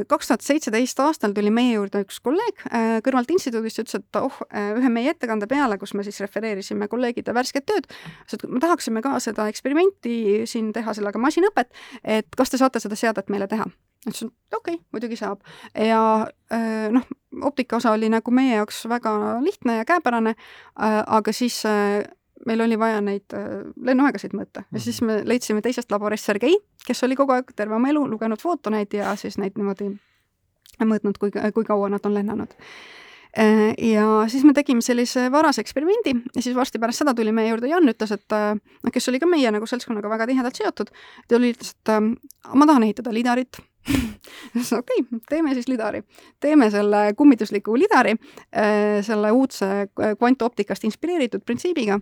kaks 0.09 0.29
tuhat 0.31 0.41
seitseteist 0.41 0.99
aastal 1.03 1.33
tuli 1.35 1.51
meie 1.53 1.75
juurde 1.75 2.01
üks 2.05 2.17
kolleeg 2.25 2.63
äh, 2.69 2.87
kõrvalt 3.05 3.29
instituudist 3.35 3.77
ja 3.77 3.85
ütles, 3.85 3.99
et 3.99 4.19
oh, 4.19 4.39
äh, 4.49 4.71
ühe 4.79 4.89
meie 4.93 5.13
ettekande 5.13 5.49
peale, 5.49 5.77
kus 5.81 5.93
me 5.93 6.05
siis 6.07 6.17
refereerisime 6.23 6.87
kolleegide 6.89 7.35
värsket 7.37 7.67
tööd, 7.69 7.85
ütles, 7.85 8.39
et 8.39 8.47
me 8.49 8.61
tahaksime 8.63 9.03
ka 9.05 9.17
seda 9.23 9.45
eksperimenti 9.51 10.47
siin 10.49 10.73
teha, 10.73 10.95
sellega 10.97 11.21
masinõpet, 11.21 11.69
et 12.03 12.39
kas 12.39 12.49
te 12.49 12.61
saate 12.61 12.81
seda 12.81 12.97
seadet 12.99 13.29
meile 13.29 13.49
teha? 13.51 13.69
ütlesin, 14.07 14.29
okei 14.55 14.77
okay,, 14.77 14.85
muidugi 14.95 15.17
saab. 15.19 15.41
ja 15.75 15.99
noh, 16.95 17.07
optika 17.43 17.75
osa 17.77 17.91
oli 17.91 18.07
nagu 18.09 18.31
meie 18.31 18.53
jaoks 18.55 18.85
väga 18.87 19.11
lihtne 19.43 19.81
ja 19.81 19.85
käepärane, 19.85 20.37
aga 20.79 21.33
siis 21.35 21.59
meil 22.47 22.61
oli 22.61 22.77
vaja 22.79 23.01
neid 23.03 23.35
äh, 23.35 23.47
lennuaegasid 23.85 24.35
mõõta. 24.37 24.65
Ja 24.73 24.83
siis 24.83 25.01
me 25.05 25.21
leidsime 25.27 25.63
teisest 25.65 25.91
laborist 25.91 26.29
Sergei, 26.29 26.55
kes 26.85 27.03
oli 27.07 27.17
kogu 27.19 27.35
aeg 27.35 27.51
terve 27.55 27.75
oma 27.75 27.91
elu 27.91 28.05
lugenud 28.09 28.41
footoneid 28.41 28.93
ja 28.95 29.15
siis 29.19 29.39
neid 29.41 29.57
niimoodi 29.59 29.91
mõõtnud, 30.79 31.19
kui, 31.19 31.33
kui 31.53 31.67
kaua 31.67 31.89
nad 31.91 32.05
on 32.07 32.15
lennanud. 32.15 32.55
Äh, 33.39 33.73
ja 33.91 34.05
siis 34.31 34.45
me 34.47 34.55
tegime 34.57 34.81
sellise 34.81 35.27
varase 35.31 35.61
eksperimendi 35.61 36.15
ja 36.35 36.41
siis 36.41 36.55
varsti 36.57 36.81
pärast 36.81 37.03
seda 37.03 37.13
tuli 37.17 37.33
meie 37.35 37.51
juurde 37.51 37.69
Jan, 37.69 37.89
ütles, 37.91 38.13
et 38.15 38.35
äh, 38.35 38.53
noh, 38.55 38.93
kes 38.93 39.11
oli 39.11 39.21
ka 39.21 39.29
meie 39.29 39.51
nagu 39.53 39.69
seltskonnaga 39.69 40.09
väga 40.09 40.29
tihedalt 40.31 40.61
seotud, 40.61 40.93
ta 41.27 41.37
oli, 41.37 41.53
ütles, 41.53 41.75
et 41.75 41.93
ma 42.55 42.69
tahan 42.69 42.87
ehitada 42.87 43.13
lidarit 43.13 43.61
okei 43.87 45.01
okay,, 45.01 45.19
teeme 45.29 45.53
siis 45.53 45.67
lidari. 45.67 46.03
teeme 46.39 46.69
selle 46.71 47.13
kummitusliku 47.17 47.77
lidari 47.79 48.15
selle 49.01 49.31
uudse 49.31 49.87
kvantoptikast 50.19 50.83
inspireeritud 50.83 51.45
printsiibiga 51.45 51.99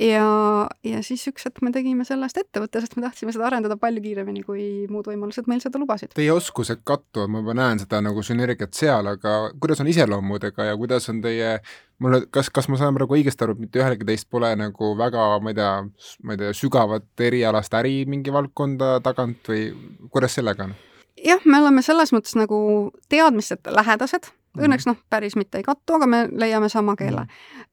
ja, 0.00 0.68
ja 0.84 1.00
siis 1.04 1.24
üks 1.30 1.46
hetk 1.48 1.62
me 1.64 1.72
tegime 1.74 2.04
sellest 2.06 2.38
ettevõtte, 2.40 2.80
sest 2.82 2.96
me 2.96 3.04
tahtsime 3.04 3.32
seda 3.34 3.48
arendada 3.48 3.78
palju 3.80 4.02
kiiremini, 4.04 4.42
kui 4.46 4.64
muud 4.92 5.08
võimalused 5.10 5.48
meil 5.50 5.62
seda 5.64 5.80
lubasid. 5.80 6.12
Teie 6.16 6.32
oskused 6.34 6.82
kattuvad, 6.86 7.30
ma 7.32 7.42
juba 7.42 7.56
näen 7.56 7.82
seda 7.82 8.00
nagu 8.04 8.24
sünergiat 8.26 8.76
seal, 8.76 9.08
aga 9.16 9.36
kuidas 9.60 9.82
on 9.82 9.90
iseloomudega 9.92 10.70
ja 10.70 10.78
kuidas 10.80 11.08
on 11.12 11.22
teie, 11.24 11.56
mulle, 12.02 12.24
kas, 12.32 12.50
kas 12.54 12.70
ma 12.72 12.80
saan 12.80 12.96
praegu 12.98 13.16
õigesti 13.18 13.46
aru, 13.46 13.56
et 13.56 13.66
mitte 13.66 13.82
ühelgi 13.82 14.08
teist 14.08 14.28
pole 14.32 14.52
nagu 14.58 14.92
väga, 14.98 15.28
ma 15.42 15.54
ei 15.54 15.60
tea, 15.60 15.72
ma 16.24 16.36
ei 16.36 16.42
tea, 16.44 16.56
sügavat 16.56 17.26
erialast 17.28 17.78
äri 17.80 18.02
mingi 18.10 18.34
valdkonda 18.34 18.98
tagant 19.06 19.52
või 19.52 19.70
kuidas 20.12 20.36
sellega 20.38 20.68
on? 20.68 20.76
Jah, 21.24 21.40
me 21.44 21.60
oleme 21.60 21.82
selles 21.82 22.12
mõttes 22.12 22.36
nagu 22.36 22.90
teadmisteta 23.08 23.74
lähedased 23.74 24.32
Mhm. 24.56 24.64
Õnneks 24.64 24.86
noh, 24.88 24.96
päris 25.10 25.36
mitte 25.36 25.60
ei 25.60 25.64
kattu, 25.66 25.96
aga 25.98 26.06
me 26.08 26.26
leiame 26.32 26.68
sama 26.72 26.96
keele. 26.96 27.26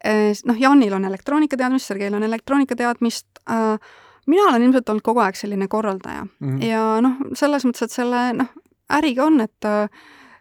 Mhm. 0.03 0.47
noh, 0.49 0.57
Janil 0.59 0.93
on 0.93 1.05
elektroonikateadmist, 1.05 1.87
Sergeil 1.87 2.13
on 2.13 2.23
elektroonikateadmist 2.23 3.27
äh,, 3.49 3.79
mina 4.25 4.49
olen 4.49 4.61
ilmselt 4.61 4.89
olnud 4.89 5.03
kogu 5.03 5.19
aeg 5.23 5.35
selline 5.35 5.67
korraldaja 5.67 6.25
mm 6.25 6.49
-hmm. 6.49 6.63
ja 6.63 7.01
noh, 7.01 7.15
selles 7.33 7.65
mõttes, 7.65 7.83
et 7.83 7.91
selle 7.91 8.33
noh, 8.33 8.49
äriga 8.89 9.25
on, 9.25 9.41
et 9.41 9.65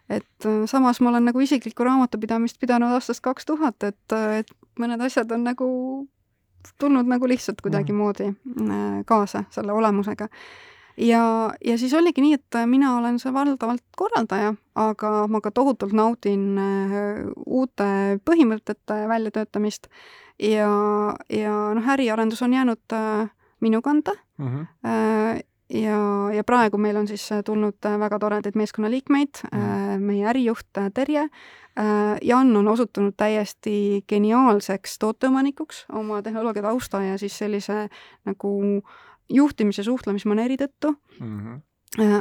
et 0.09 0.45
samas 0.65 0.99
ma 1.01 1.09
olen 1.09 1.25
nagu 1.25 1.39
isiklikku 1.39 1.83
raamatupidamist 1.83 2.59
pidanud 2.59 2.91
aastast 2.91 3.21
kaks 3.21 3.45
tuhat, 3.45 3.83
et, 3.83 4.11
et 4.39 4.51
mõned 4.79 5.01
asjad 5.01 5.31
on 5.31 5.43
nagu 5.43 6.07
tulnud 6.77 7.07
nagu 7.07 7.27
lihtsalt 7.27 7.61
kuidagimoodi 7.61 8.27
äh, 8.27 9.05
kaasa 9.05 9.43
selle 9.49 9.71
olemusega 9.71 10.27
ja, 10.97 11.53
ja 11.65 11.77
siis 11.77 11.93
oligi 11.93 12.21
nii, 12.21 12.33
et 12.37 12.57
mina 12.69 12.97
olen 12.97 13.19
see 13.21 13.33
valdavalt 13.33 13.83
korraldaja, 13.97 14.53
aga 14.79 15.13
ma 15.31 15.41
ka 15.41 15.51
tohutult 15.51 15.95
naudin 15.97 16.57
äh, 16.61 17.23
uute 17.45 18.19
põhimõtete 18.25 19.03
väljatöötamist 19.09 19.89
ja, 20.41 20.69
ja 21.29 21.55
noh, 21.77 21.89
äriarendus 21.95 22.43
on 22.45 22.53
jäänud 22.53 22.97
äh, 22.97 23.25
minu 23.63 23.81
kanda 23.81 24.11
mm. 24.37 24.47
-hmm. 24.47 25.41
ja, 25.69 25.99
ja 26.35 26.43
praegu 26.43 26.77
meil 26.77 26.97
on 26.97 27.07
siis 27.07 27.29
tulnud 27.45 27.77
väga 27.99 28.19
toredaid 28.19 28.55
meeskonnaliikmeid 28.55 29.43
mm, 29.51 29.59
-hmm. 29.59 29.99
meie 29.99 30.25
ärijuht 30.27 30.67
Terje, 30.93 31.29
Jan 32.21 32.57
on 32.57 32.67
osutunud 32.67 33.13
täiesti 33.17 34.03
geniaalseks 34.09 34.99
tooteomanikuks 34.99 35.85
oma 35.91 36.21
tehnoloogia 36.21 36.61
tausta 36.61 37.01
ja 37.01 37.17
siis 37.17 37.37
sellise 37.37 37.89
nagu 38.25 38.77
äh, 38.77 39.12
juhtimise 39.29 39.83
suhtlemismaneeri 39.83 40.57
tõttu 40.57 40.95
mm. 41.19 41.39
-hmm. 41.39 41.61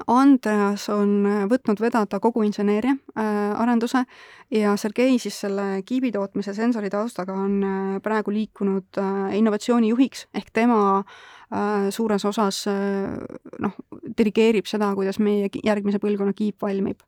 Andreas 0.07 0.88
on 0.93 1.25
võtnud 1.49 1.81
vedada 1.81 2.19
kogu 2.21 2.43
inseneeria 2.45 2.93
äh, 2.93 3.61
arenduse 3.61 4.05
ja 4.53 4.77
Sergei 4.77 5.19
siis 5.19 5.38
selle 5.41 5.83
kiibi 5.88 6.11
tootmise 6.12 6.53
sensori 6.55 6.91
taustaga 6.91 7.33
on 7.33 7.62
äh, 7.65 8.03
praegu 8.05 8.35
liikunud 8.35 9.01
äh, 9.01 9.37
innovatsioonijuhiks 9.38 10.27
ehk 10.35 10.51
tema 10.53 10.99
äh, 10.99 11.88
suures 11.91 12.25
osas 12.25 12.67
äh, 12.69 13.17
noh, 13.65 13.73
dirigeerib 14.19 14.69
seda, 14.69 14.93
kuidas 14.95 15.19
meie 15.19 15.49
järgmise 15.65 16.03
põlvkonna 16.03 16.37
kiip 16.37 16.61
valmib. 16.61 17.01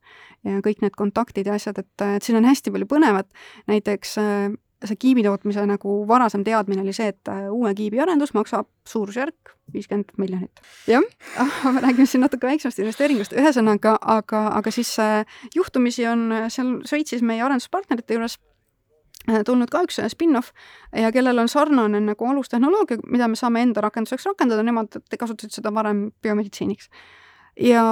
ja 0.43 0.57
kõik 0.65 0.81
need 0.81 0.97
kontaktid 0.97 1.45
ja 1.45 1.59
asjad, 1.59 1.77
et, 1.77 2.01
et 2.01 2.23
siin 2.23 2.37
on 2.37 2.45
hästi 2.45 2.73
palju 2.73 2.89
põnevat, 2.89 3.29
näiteks 3.69 4.17
äh, 4.17 4.49
see 4.83 4.97
kiibi 4.99 5.23
tootmise 5.23 5.63
nagu 5.69 5.97
varasem 6.07 6.43
teadmine 6.45 6.83
oli 6.83 6.93
see, 6.95 7.07
et 7.13 7.31
äh, 7.31 7.47
uue 7.53 7.71
kiibi 7.77 8.01
arendus 8.03 8.33
maksab 8.35 8.67
suurusjärk 8.87 9.53
viiskümmend 9.73 10.11
miljonit. 10.21 10.61
jah, 10.87 11.03
me 11.73 11.81
räägime 11.81 12.05
siin 12.05 12.25
natuke 12.25 12.47
väiksemast 12.47 12.81
investeeringust, 12.83 13.33
ühesõnaga, 13.33 13.95
aga, 14.01 14.47
aga 14.59 14.73
siis 14.73 14.91
äh, 14.99 15.23
juhtumisi 15.55 16.07
on 16.09 16.27
seal 16.53 16.75
Šveitsis 16.85 17.23
meie 17.25 17.43
arenduspartnerite 17.45 18.17
juures 18.17 18.37
äh, 19.29 19.41
tulnud 19.47 19.71
ka 19.71 19.85
üks 19.87 20.01
spin-off 20.13 20.51
ja 20.93 21.11
kellel 21.15 21.39
on 21.45 21.51
sarnane 21.51 22.01
nagu 22.03 22.31
alustehnoloogia, 22.31 22.99
mida 23.07 23.29
me 23.31 23.39
saame 23.39 23.63
enda 23.65 23.85
rakenduseks 23.85 24.27
rakendada, 24.31 24.65
nemad 24.65 24.99
kasutasid 25.19 25.55
seda 25.55 25.73
varem 25.73 26.09
biomeditsiiniks. 26.21 26.89
ja 27.61 27.85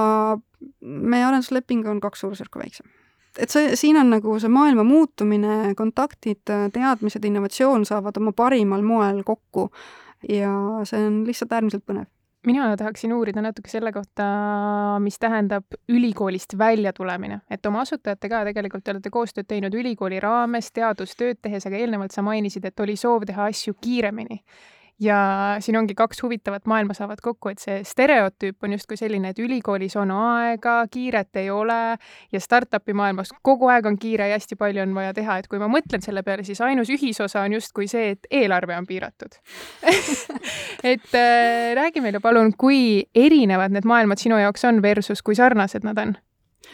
meie 0.81 1.23
arendusleping 1.25 1.87
on 1.87 2.03
kaks 2.03 2.25
suurusjärku 2.25 2.59
väiksem 2.59 2.91
et 3.39 3.53
see, 3.53 3.75
siin 3.79 3.97
on 3.99 4.11
nagu 4.13 4.37
see 4.41 4.51
maailma 4.51 4.85
muutumine, 4.87 5.73
kontaktid, 5.77 6.43
teadmised, 6.45 7.25
innovatsioon 7.25 7.85
saavad 7.89 8.17
oma 8.21 8.33
parimal 8.35 8.83
moel 8.85 9.23
kokku. 9.27 9.69
Ja 10.29 10.51
see 10.87 11.01
on 11.03 11.23
lihtsalt 11.27 11.51
äärmiselt 11.51 11.83
põnev. 11.87 12.07
Mina 12.43 12.65
tahaksin 12.75 13.13
uurida 13.15 13.39
natuke 13.39 13.71
selle 13.71 13.93
kohta, 13.95 14.25
mis 14.99 15.15
tähendab 15.19 15.77
ülikoolist 15.87 16.57
väljatulemine, 16.59 17.37
et 17.51 17.65
oma 17.65 17.85
asutajatega 17.85 18.41
tegelikult 18.49 18.83
te 18.83 18.91
olete 18.91 19.11
koostööd 19.11 19.47
teinud 19.47 19.75
ülikooli 19.79 20.19
raames 20.19 20.67
teadustööd 20.75 21.39
tehes, 21.41 21.63
aga 21.69 21.79
eelnevalt 21.79 22.11
sa 22.11 22.23
mainisid, 22.23 22.67
et 22.67 22.83
oli 22.83 22.97
soov 22.99 23.23
teha 23.29 23.47
asju 23.47 23.77
kiiremini 23.79 24.41
ja 24.99 25.55
siin 25.59 25.77
ongi 25.77 25.95
kaks 25.95 26.23
huvitavat 26.23 26.65
maailma 26.65 26.93
saavad 26.93 27.21
kokku, 27.21 27.49
et 27.49 27.61
see 27.61 27.79
stereotüüp 27.87 28.63
on 28.63 28.75
justkui 28.75 28.97
selline, 28.97 29.33
et 29.33 29.39
ülikoolis 29.39 29.95
on 29.99 30.11
aega, 30.15 30.75
kiiret 30.91 31.35
ei 31.41 31.49
ole 31.51 31.97
ja 32.31 32.41
startup'i 32.41 32.93
maailmas 32.93 33.33
kogu 33.41 33.69
aeg 33.73 33.85
on 33.89 33.97
kiire 33.99 34.27
ja 34.29 34.37
hästi 34.37 34.57
palju 34.59 34.83
on 34.85 34.95
vaja 34.95 35.13
teha, 35.13 35.37
et 35.41 35.47
kui 35.51 35.61
ma 35.61 35.69
mõtlen 35.71 36.03
selle 36.05 36.23
peale, 36.23 36.45
siis 36.47 36.61
ainus 36.61 36.91
ühisosa 36.93 37.43
on 37.43 37.57
justkui 37.57 37.87
see, 37.91 38.13
et 38.15 38.29
eelarve 38.31 38.77
on 38.77 38.87
piiratud 38.89 39.39
et 40.93 41.15
äh, 41.17 41.71
räägi 41.79 42.03
meile 42.03 42.21
palun, 42.23 42.53
kui 42.57 43.07
erinevad 43.15 43.73
need 43.73 43.89
maailmad 43.89 44.21
sinu 44.21 44.37
jaoks 44.41 44.69
on 44.69 44.81
versus 44.81 45.25
kui 45.25 45.35
sarnased 45.35 45.87
nad 45.87 45.99
on? 45.99 46.15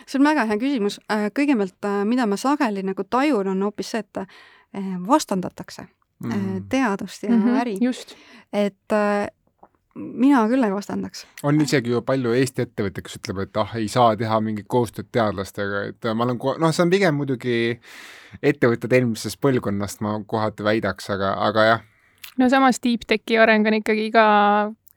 see 0.06 0.20
on 0.20 0.26
väga 0.28 0.46
hea 0.50 0.58
küsimus. 0.62 1.00
Äh, 1.12 1.30
kõigepealt, 1.36 1.78
äh, 1.86 2.02
mida 2.08 2.28
ma 2.30 2.38
sageli 2.40 2.84
nagu 2.86 3.04
tajun, 3.04 3.48
on 3.52 3.64
hoopis 3.68 3.96
see, 3.96 4.04
et 4.06 4.22
äh, 4.24 4.28
vastandatakse 5.08 5.90
mm. 6.24 6.64
teadust 6.70 7.24
ja 7.24 7.30
mm 7.30 7.44
-hmm, 7.44 7.62
äri. 7.62 7.78
et 8.54 8.98
mina 9.96 10.44
küll 10.48 10.64
ei 10.64 10.74
vastandaks. 10.74 11.26
on 11.44 11.62
isegi 11.62 11.92
ju 11.92 12.02
palju 12.06 12.34
Eesti 12.34 12.66
ettevõtteid, 12.68 13.06
kes 13.06 13.20
ütleb, 13.20 13.44
et 13.44 13.58
ah, 13.58 13.76
ei 13.76 13.88
saa 13.88 14.16
teha 14.20 14.40
mingit 14.44 14.68
koostööd 14.68 15.10
teadlastega, 15.12 15.84
et 15.92 16.10
ma 16.14 16.28
olen, 16.28 16.40
noh, 16.62 16.74
see 16.76 16.86
on 16.86 16.94
pigem 16.94 17.16
muidugi 17.16 17.80
ettevõtted 18.42 18.94
eelmisest 18.94 19.42
põlvkonnast, 19.42 20.04
ma 20.06 20.20
kohati 20.28 20.64
väidaks, 20.64 21.10
aga, 21.16 21.34
aga 21.50 21.66
jah. 21.72 21.82
no 22.38 22.50
samas 22.50 22.82
Deep 22.84 23.08
Techi 23.08 23.38
areng 23.38 23.68
on 23.68 23.80
ikkagi 23.82 24.10
ka 24.16 24.26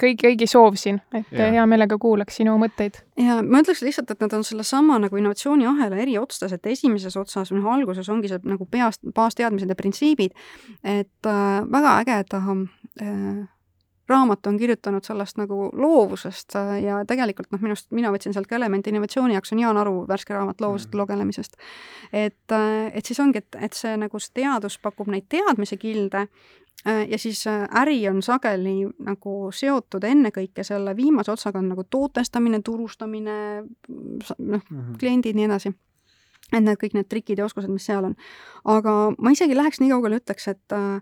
kõigi, 0.03 0.19
kõigi 0.25 0.49
soov 0.51 0.77
siin, 0.81 1.01
et 1.15 1.31
ja. 1.31 1.49
hea 1.57 1.65
meelega 1.71 1.99
kuulaks 2.01 2.41
sinu 2.41 2.57
mõtteid. 2.61 3.01
ja 3.21 3.39
ma 3.47 3.63
ütleks 3.63 3.85
lihtsalt, 3.87 4.11
et 4.13 4.25
nad 4.25 4.37
on 4.37 4.45
sellesama 4.47 4.99
nagu 5.07 5.21
innovatsiooniahela 5.21 6.03
eri 6.05 6.19
otstes, 6.21 6.53
et 6.53 6.71
esimeses 6.75 7.17
otsas, 7.21 7.55
noh 7.55 7.71
alguses 7.73 8.09
ongi 8.13 8.33
see 8.33 8.43
nagu 8.45 8.67
peast, 8.71 9.03
baasteadmised 9.15 9.71
ja 9.71 9.79
printsiibid, 9.79 10.37
et 10.83 11.31
äh, 11.31 11.59
väga 11.73 11.97
ägeda 12.03 12.43
äh, 12.43 13.43
raamat 14.09 14.47
on 14.47 14.59
kirjutanud 14.59 15.05
sellest 15.05 15.39
nagu 15.41 15.71
loovusest 15.73 16.57
äh, 16.57 16.73
ja 16.83 17.01
tegelikult 17.09 17.53
noh, 17.53 17.61
minu 17.63 17.77
arust 17.77 17.91
mina 17.95 18.11
võtsin 18.13 18.35
sealt 18.35 18.49
ka 18.51 18.59
elemente 18.59 18.91
innovatsiooni 18.91 19.37
jaoks, 19.37 19.55
on 19.55 19.63
Jaan 19.63 19.81
Aru 19.81 20.03
värske 20.09 20.35
raamat 20.35 20.61
loovusest 20.61 20.93
mm. 20.93 21.01
lugelemisest. 21.01 21.57
et, 22.13 22.57
äh, 22.57 22.91
et 22.93 23.07
siis 23.07 23.21
ongi, 23.23 23.43
et, 23.45 23.61
et 23.69 23.79
see 23.79 23.95
nagu 24.01 24.21
see 24.21 24.35
teadus 24.43 24.79
pakub 24.83 25.11
neid 25.13 25.29
teadmise 25.33 25.79
kilde 25.81 26.27
ja 26.85 27.19
siis 27.19 27.47
äh, 27.47 27.69
äri 27.81 28.09
on 28.09 28.23
sageli 28.23 28.89
nagu 29.07 29.51
seotud 29.55 30.05
ennekõike 30.05 30.65
selle 30.67 30.97
viimase 30.97 31.33
otsaga 31.33 31.61
on 31.63 31.69
nagu 31.71 31.85
tootestamine, 31.85 32.63
turustamine, 32.63 33.37
noh 34.39 34.63
-hmm., 34.63 34.99
kliendid, 34.99 35.37
nii 35.39 35.47
edasi. 35.47 35.75
et 36.53 36.61
need 36.61 36.77
kõik 36.77 36.95
need 36.95 37.09
trikid 37.09 37.39
ja 37.39 37.45
oskused, 37.45 37.71
mis 37.71 37.87
seal 37.87 38.05
on. 38.05 38.15
aga 38.65 39.15
ma 39.19 39.31
isegi 39.31 39.57
läheks 39.57 39.81
nii 39.81 39.91
kaugele, 39.91 40.19
ütleks, 40.21 40.49
et 40.49 40.73
äh, 40.73 41.01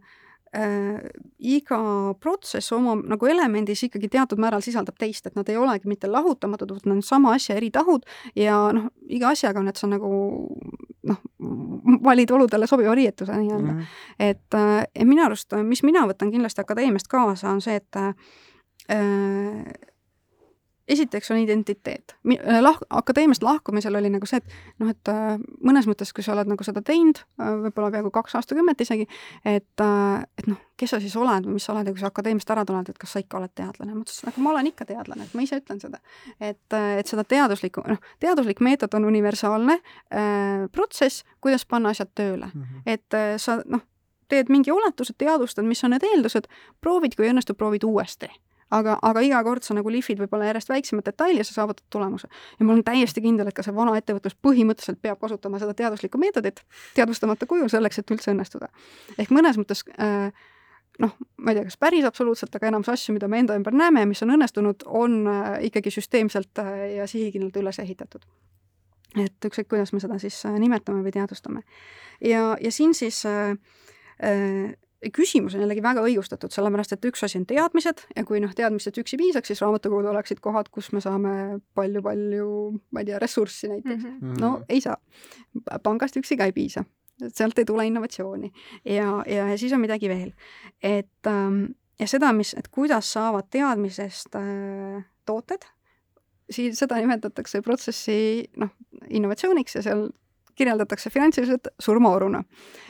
äh, 0.56 1.10
iga 1.38 2.14
protsess 2.20 2.72
oma 2.72 2.94
nagu 2.94 3.26
elemendis 3.26 3.82
ikkagi 3.86 4.08
teatud 4.08 4.38
määral 4.38 4.60
sisaldab 4.60 4.98
teist, 4.98 5.26
et 5.26 5.36
nad 5.38 5.48
ei 5.48 5.56
olegi 5.56 5.88
mitte 5.88 6.10
lahutamatud, 6.10 6.70
vaid 6.70 6.86
nad 6.86 6.96
on 6.96 7.02
sama 7.02 7.34
asja 7.34 7.56
eri 7.56 7.70
tahud 7.70 8.06
ja 8.36 8.72
noh, 8.72 8.90
iga 9.08 9.30
asjaga 9.30 9.60
on, 9.60 9.68
et 9.68 9.76
sa 9.76 9.86
nagu 9.86 10.10
noh, 11.08 11.20
valid 12.04 12.30
oludele 12.30 12.66
sobiva 12.66 12.94
riietuse 12.94 13.36
nii-öelda 13.36 13.72
mm. 13.72 13.78
-hmm. 13.78 13.84
et 14.18 14.54
äh, 14.54 15.04
minu 15.04 15.24
arust, 15.24 15.52
mis 15.62 15.82
mina 15.82 16.06
võtan 16.06 16.30
kindlasti 16.30 16.60
akadeemiast 16.60 17.08
kaasa, 17.08 17.50
on 17.50 17.60
see, 17.60 17.76
et 17.76 17.96
äh, 17.96 18.14
esiteks 20.90 21.30
on 21.30 21.38
identiteet. 21.40 22.16
Äh, 22.34 22.60
lah-, 22.62 22.80
akadeemiast 22.90 23.42
lahkumisel 23.42 23.94
oli 23.94 24.10
nagu 24.12 24.26
see, 24.28 24.40
et 24.40 24.80
noh, 24.82 24.90
et 24.90 25.10
äh, 25.12 25.36
mõnes 25.66 25.86
mõttes, 25.90 26.12
kui 26.16 26.24
sa 26.26 26.34
oled 26.34 26.50
nagu 26.50 26.66
seda 26.66 26.82
teinud, 26.86 27.22
äh, 27.40 27.52
võib-olla 27.66 27.92
peaaegu 27.94 28.12
kaks 28.14 28.36
aastakümmet 28.40 28.82
isegi, 28.84 29.06
et, 29.44 29.84
et 29.84 30.50
noh, 30.50 30.58
kes 30.80 30.94
sa 30.94 31.00
siis 31.02 31.14
oled 31.20 31.46
või 31.46 31.58
mis 31.58 31.68
sa 31.68 31.74
oled 31.74 31.88
ja 31.88 31.94
kui 31.94 32.02
sa 32.02 32.10
akadeemiast 32.10 32.50
ära 32.54 32.64
tuled, 32.68 32.90
et 32.90 32.98
kas 33.00 33.14
sa 33.14 33.22
ikka 33.22 33.38
oled 33.40 33.54
teadlane. 33.54 33.94
ma 33.94 34.02
ütlesin, 34.02 34.32
aga 34.32 34.44
ma 34.44 34.54
olen 34.54 34.70
ikka 34.72 34.88
teadlane, 34.88 35.28
et 35.28 35.36
ma 35.36 35.46
ise 35.46 35.60
ütlen 35.60 35.82
seda. 35.82 36.02
et, 36.40 36.66
et 36.74 37.10
seda 37.10 37.24
teaduslikku, 37.24 37.84
noh, 37.88 38.02
teaduslik 38.22 38.64
meetod 38.64 38.94
on 38.98 39.06
universaalne 39.10 39.78
äh, 39.78 40.66
protsess, 40.72 41.24
kuidas 41.40 41.66
panna 41.66 41.94
asjad 41.94 42.10
tööle 42.14 42.50
mm. 42.52 42.60
-hmm. 42.62 42.82
et 42.86 43.14
äh, 43.14 43.34
sa 43.38 43.60
noh, 43.64 43.86
teed 44.28 44.50
mingi 44.50 44.70
oletuse, 44.70 45.14
teadvustad, 45.18 45.66
mis 45.66 45.84
on 45.84 45.90
need 45.90 46.06
eeldused, 46.06 46.46
proovid, 46.80 47.16
kui 47.18 47.28
õnnestub, 47.30 47.58
proovid 47.58 47.84
uuesti 47.84 48.30
aga, 48.70 48.98
aga 49.02 49.24
iga 49.26 49.42
kord 49.44 49.66
sa 49.66 49.74
nagu 49.74 49.90
lihvid 49.92 50.22
võib-olla 50.22 50.50
järjest 50.50 50.70
väiksemat 50.72 51.10
detaili 51.10 51.42
ja 51.42 51.46
sa 51.48 51.54
saavutad 51.60 51.84
tulemuse. 51.90 52.28
ja 52.58 52.66
ma 52.66 52.72
olen 52.72 52.84
täiesti 52.84 53.22
kindel, 53.24 53.50
et 53.50 53.56
ka 53.56 53.64
see 53.66 53.74
vana 53.74 53.96
ettevõtlus 53.98 54.36
põhimõtteliselt 54.46 55.02
peab 55.02 55.20
kasutama 55.20 55.58
seda 55.58 55.74
teaduslikku 55.74 56.18
meetodit 56.18 56.62
teadvustamata 56.94 57.46
kujul 57.46 57.68
selleks, 57.68 57.98
et 57.98 58.10
üldse 58.10 58.32
õnnestuda. 58.34 58.70
ehk 59.18 59.34
mõnes 59.34 59.58
mõttes 59.60 59.84
äh, 59.98 60.30
noh, 61.00 61.16
ma 61.36 61.52
ei 61.52 61.58
tea, 61.58 61.66
kas 61.68 61.78
päris 61.80 62.04
absoluutselt, 62.08 62.54
aga 62.56 62.70
enamus 62.70 62.90
asju, 62.92 63.14
mida 63.16 63.28
me 63.30 63.40
enda 63.42 63.56
ümber 63.58 63.74
näeme, 63.76 64.04
mis 64.08 64.22
on 64.24 64.34
õnnestunud, 64.36 64.84
on 64.86 65.22
äh, 65.30 65.56
ikkagi 65.70 65.92
süsteemselt 65.94 66.62
äh, 66.62 66.76
ja 66.98 67.08
sihikindlalt 67.10 67.56
üles 67.62 67.80
ehitatud. 67.82 68.26
et 69.18 69.46
ükskõik, 69.46 69.66
kuidas 69.72 69.92
me 69.92 70.00
seda 70.00 70.20
siis 70.22 70.36
äh, 70.46 70.58
nimetame 70.62 71.02
või 71.06 71.14
teadvustame. 71.14 71.64
ja, 72.20 72.56
ja 72.60 72.72
siin 72.72 72.94
siis 72.94 73.24
äh, 73.26 73.56
äh, 74.22 74.76
küsimus 75.08 75.54
on 75.56 75.62
jällegi 75.64 75.82
väga 75.82 76.02
õigustatud, 76.04 76.52
sellepärast 76.52 76.92
et 76.92 77.06
üks 77.08 77.24
asi 77.24 77.38
on 77.40 77.46
teadmised 77.48 78.02
ja 78.12 78.24
kui 78.28 78.40
noh, 78.42 78.52
teadmistest 78.56 79.00
üksi 79.00 79.16
piisaks, 79.20 79.48
siis 79.48 79.62
raamatukogud 79.64 80.10
oleksid 80.10 80.42
kohad, 80.44 80.68
kus 80.72 80.90
me 80.92 81.00
saame 81.00 81.32
palju-palju, 81.78 82.50
ma 82.92 83.00
ei 83.02 83.08
tea, 83.08 83.20
ressurssi 83.22 83.70
näiteks 83.72 84.04
mm. 84.04 84.18
-hmm. 84.20 84.40
no 84.40 84.52
ei 84.68 84.80
saa. 84.84 84.98
pangast 85.82 86.20
üksi 86.20 86.36
ka 86.36 86.50
ei 86.50 86.52
piisa, 86.52 86.84
sealt 87.28 87.58
ei 87.58 87.64
tule 87.64 87.86
innovatsiooni 87.86 88.52
ja, 88.84 89.24
ja, 89.26 89.48
ja 89.48 89.58
siis 89.58 89.72
on 89.72 89.80
midagi 89.80 90.08
veel, 90.08 90.32
et 90.82 91.26
ähm, 91.26 91.64
ja 92.00 92.06
seda, 92.08 92.32
mis, 92.32 92.54
et 92.58 92.68
kuidas 92.68 93.12
saavad 93.12 93.48
teadmisest 93.50 94.36
äh, 94.36 95.04
tooted, 95.26 95.64
siis 96.50 96.78
seda 96.78 97.00
nimetatakse 97.00 97.62
protsessi 97.62 98.50
noh, 98.56 98.72
innovatsiooniks 99.08 99.74
ja 99.74 99.82
seal 99.82 100.08
kirjeldatakse 100.60 101.10
finantsiliselt 101.10 101.72
surmaoruna. 101.80 102.42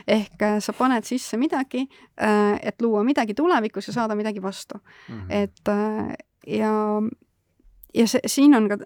ehk 0.08 0.42
äh, 0.42 0.58
sa 0.58 0.72
paned 0.72 1.06
sisse 1.06 1.38
midagi, 1.38 1.86
äh, 2.20 2.58
et 2.62 2.82
luua 2.82 3.04
midagi 3.06 3.34
tulevikus 3.34 3.88
ja 3.88 3.92
saada 3.92 4.14
midagi 4.14 4.42
vastu 4.42 4.78
mm. 4.78 5.14
-hmm. 5.14 5.26
et 5.30 5.68
äh, 5.68 6.14
ja, 6.46 6.74
ja 7.94 8.06
see, 8.08 8.20
siin 8.26 8.54
on 8.54 8.68
ka 8.68 8.76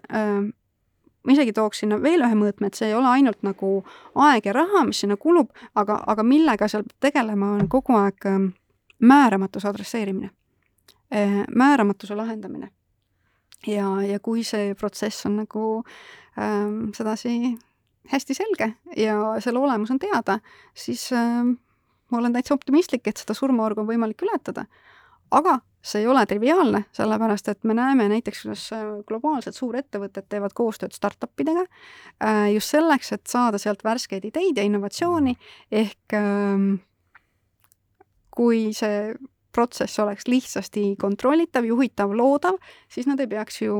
ma 1.25 1.33
isegi 1.33 1.53
tooks 1.53 1.79
sinna 1.81 1.97
veel 2.01 2.21
ühe 2.21 2.35
mõõtme, 2.37 2.67
et 2.67 2.77
see 2.77 2.87
ei 2.91 2.93
ole 2.93 3.07
ainult 3.09 3.41
nagu 3.43 3.83
aeg 4.15 4.45
ja 4.45 4.53
raha, 4.53 4.83
mis 4.85 4.99
sinna 5.01 5.17
kulub, 5.17 5.49
aga, 5.75 6.03
aga 6.07 6.23
millega 6.23 6.67
seal 6.67 6.83
peab 6.83 6.99
tegelema, 7.09 7.51
on 7.57 7.69
kogu 7.69 7.95
aeg 7.97 8.27
määramatuse 8.99 9.67
adresseerimine, 9.67 10.29
määramatuse 11.55 12.15
lahendamine. 12.15 12.69
ja, 13.67 14.01
ja 14.01 14.19
kui 14.19 14.43
see 14.43 14.75
protsess 14.75 15.25
on 15.25 15.37
nagu 15.41 15.83
ähm, 16.37 16.91
sedasi 16.93 17.57
hästi 18.11 18.37
selge 18.37 18.73
ja 18.97 19.19
selle 19.43 19.59
olemus 19.59 19.91
on 19.91 19.99
teada, 19.99 20.39
siis 20.73 21.07
äh, 21.13 21.45
ma 22.11 22.17
olen 22.17 22.33
täitsa 22.33 22.53
optimistlik, 22.53 23.07
et 23.07 23.21
seda 23.21 23.35
surmaorgu 23.37 23.83
on 23.83 23.89
võimalik 23.89 24.21
ületada. 24.25 24.65
aga 25.31 25.59
see 25.85 26.01
ei 26.01 26.07
ole 26.07 26.25
triviaalne, 26.25 26.83
sellepärast 26.95 27.49
et 27.49 27.63
me 27.63 27.73
näeme 27.77 28.07
näiteks, 28.09 28.41
kuidas 28.45 28.65
äh, 28.73 28.83
globaalsed 29.07 29.57
suurettevõtted 29.57 30.27
teevad 30.29 30.53
koostööd 30.57 30.93
startup 30.93 31.41
idega 31.41 31.65
äh, 31.65 32.49
just 32.53 32.73
selleks, 32.73 33.11
et 33.13 33.25
saada 33.29 33.61
sealt 33.61 33.83
värskeid 33.85 34.25
ideid 34.25 34.57
ja 34.57 34.65
innovatsiooni, 34.65 35.35
ehk 35.71 36.17
äh, 36.17 36.67
kui 38.35 38.69
see 38.73 39.13
protsess 39.55 40.01
oleks 40.03 40.27
lihtsasti 40.27 40.95
kontrollitav, 41.01 41.67
juhitav, 41.67 42.11
loodav, 42.15 42.59
siis 42.91 43.07
nad 43.07 43.21
ei 43.23 43.31
peaks 43.31 43.61
ju 43.61 43.77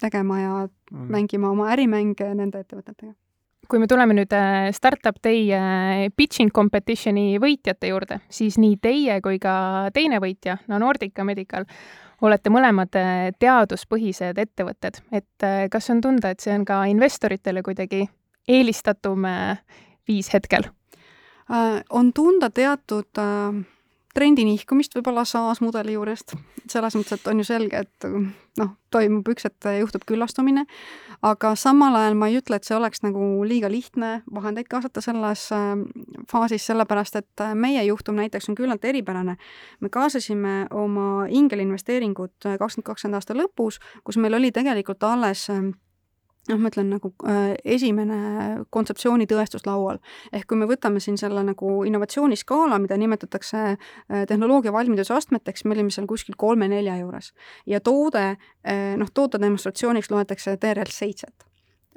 tegema 0.00 0.38
ja 0.40 0.54
mm. 0.68 1.10
mängima 1.10 1.50
oma 1.50 1.72
ärimänge 1.74 2.30
nende 2.38 2.62
ettevõtetega 2.62 3.16
kui 3.70 3.78
me 3.78 3.86
tuleme 3.86 4.14
nüüd 4.18 4.34
äh, 4.34 4.68
Startup 4.74 5.16
Day 5.22 5.46
äh, 5.54 6.08
pitching 6.16 6.50
competition'i 6.54 7.38
võitjate 7.42 7.92
juurde, 7.92 8.20
siis 8.32 8.58
nii 8.58 8.76
teie 8.82 9.20
kui 9.22 9.38
ka 9.42 9.54
teine 9.94 10.18
võitja, 10.22 10.58
no 10.68 10.80
Nordica 10.82 11.24
Medical, 11.26 11.68
olete 12.26 12.52
mõlemad 12.52 12.98
äh, 12.98 13.30
teaduspõhised 13.38 14.40
ettevõtted, 14.42 15.00
et 15.14 15.48
kas 15.72 15.90
on 15.94 16.02
tunda, 16.04 16.34
et 16.34 16.42
see 16.42 16.54
on 16.56 16.66
ka 16.68 16.82
investoritele 16.90 17.62
kuidagi 17.66 18.04
eelistatum 18.48 19.26
viis 20.08 20.34
hetkel? 20.34 20.66
on 21.50 22.12
tunda 22.14 22.46
teatud 22.54 23.18
äh 23.18 23.79
trendi 24.14 24.44
nihkumist 24.46 24.94
võib-olla 24.96 25.24
SaaS 25.28 25.60
mudeli 25.62 25.94
juurest, 25.94 26.34
selles 26.70 26.96
mõttes, 26.98 27.20
et 27.20 27.28
on 27.30 27.40
ju 27.40 27.46
selge, 27.46 27.82
et 27.84 28.06
noh, 28.58 28.72
toimub 28.90 29.28
üks, 29.32 29.46
et 29.46 29.68
juhtub 29.78 30.04
küllastumine, 30.08 30.64
aga 31.26 31.52
samal 31.58 31.94
ajal 31.98 32.16
ma 32.18 32.30
ei 32.30 32.40
ütle, 32.40 32.58
et 32.58 32.66
see 32.66 32.76
oleks 32.76 33.04
nagu 33.04 33.28
liiga 33.46 33.70
lihtne 33.70 34.12
vahendeid 34.34 34.68
kaasata 34.70 35.02
selles 35.04 35.46
äh, 35.54 35.68
faasis, 36.30 36.66
sellepärast 36.70 37.20
et 37.20 37.44
meie 37.54 37.84
juhtum 37.86 38.18
näiteks 38.18 38.50
on 38.50 38.58
küllalt 38.58 38.84
eripärane. 38.84 39.36
me 39.80 39.88
kaasasime 39.88 40.66
oma 40.70 41.26
ingelinvesteeringut 41.28 42.50
kakskümmend 42.58 42.86
kakskümmend 42.90 43.20
aasta 43.20 43.36
lõpus, 43.36 43.78
kus 44.04 44.18
meil 44.18 44.34
oli 44.34 44.52
tegelikult 44.52 45.06
alles 45.06 45.48
äh, 45.50 45.70
noh, 46.50 46.60
ma 46.60 46.70
ütlen 46.70 46.90
nagu 46.92 47.12
äh, 47.28 47.54
esimene 47.64 48.18
kontseptsiooni 48.74 49.26
tõestus 49.30 49.66
laual. 49.66 50.00
ehk 50.32 50.48
kui 50.50 50.58
me 50.60 50.68
võtame 50.70 51.00
siin 51.02 51.18
selle 51.20 51.42
nagu 51.46 51.80
innovatsiooniskaala, 51.88 52.78
mida 52.82 52.98
nimetatakse 53.00 53.60
äh, 53.70 54.24
tehnoloogia 54.28 54.72
valmiduse 54.74 55.14
astmeteks, 55.14 55.64
me 55.64 55.76
olime 55.76 55.94
seal 55.94 56.08
kuskil 56.10 56.36
kolme-nelja 56.36 56.98
juures. 57.00 57.32
ja 57.66 57.80
toode 57.80 58.26
äh,, 58.30 58.96
noh, 59.00 59.10
toote 59.14 59.40
demonstratsiooniks 59.40 60.10
loetakse 60.10 60.56
TRL 60.60 60.92
seitset 60.94 61.46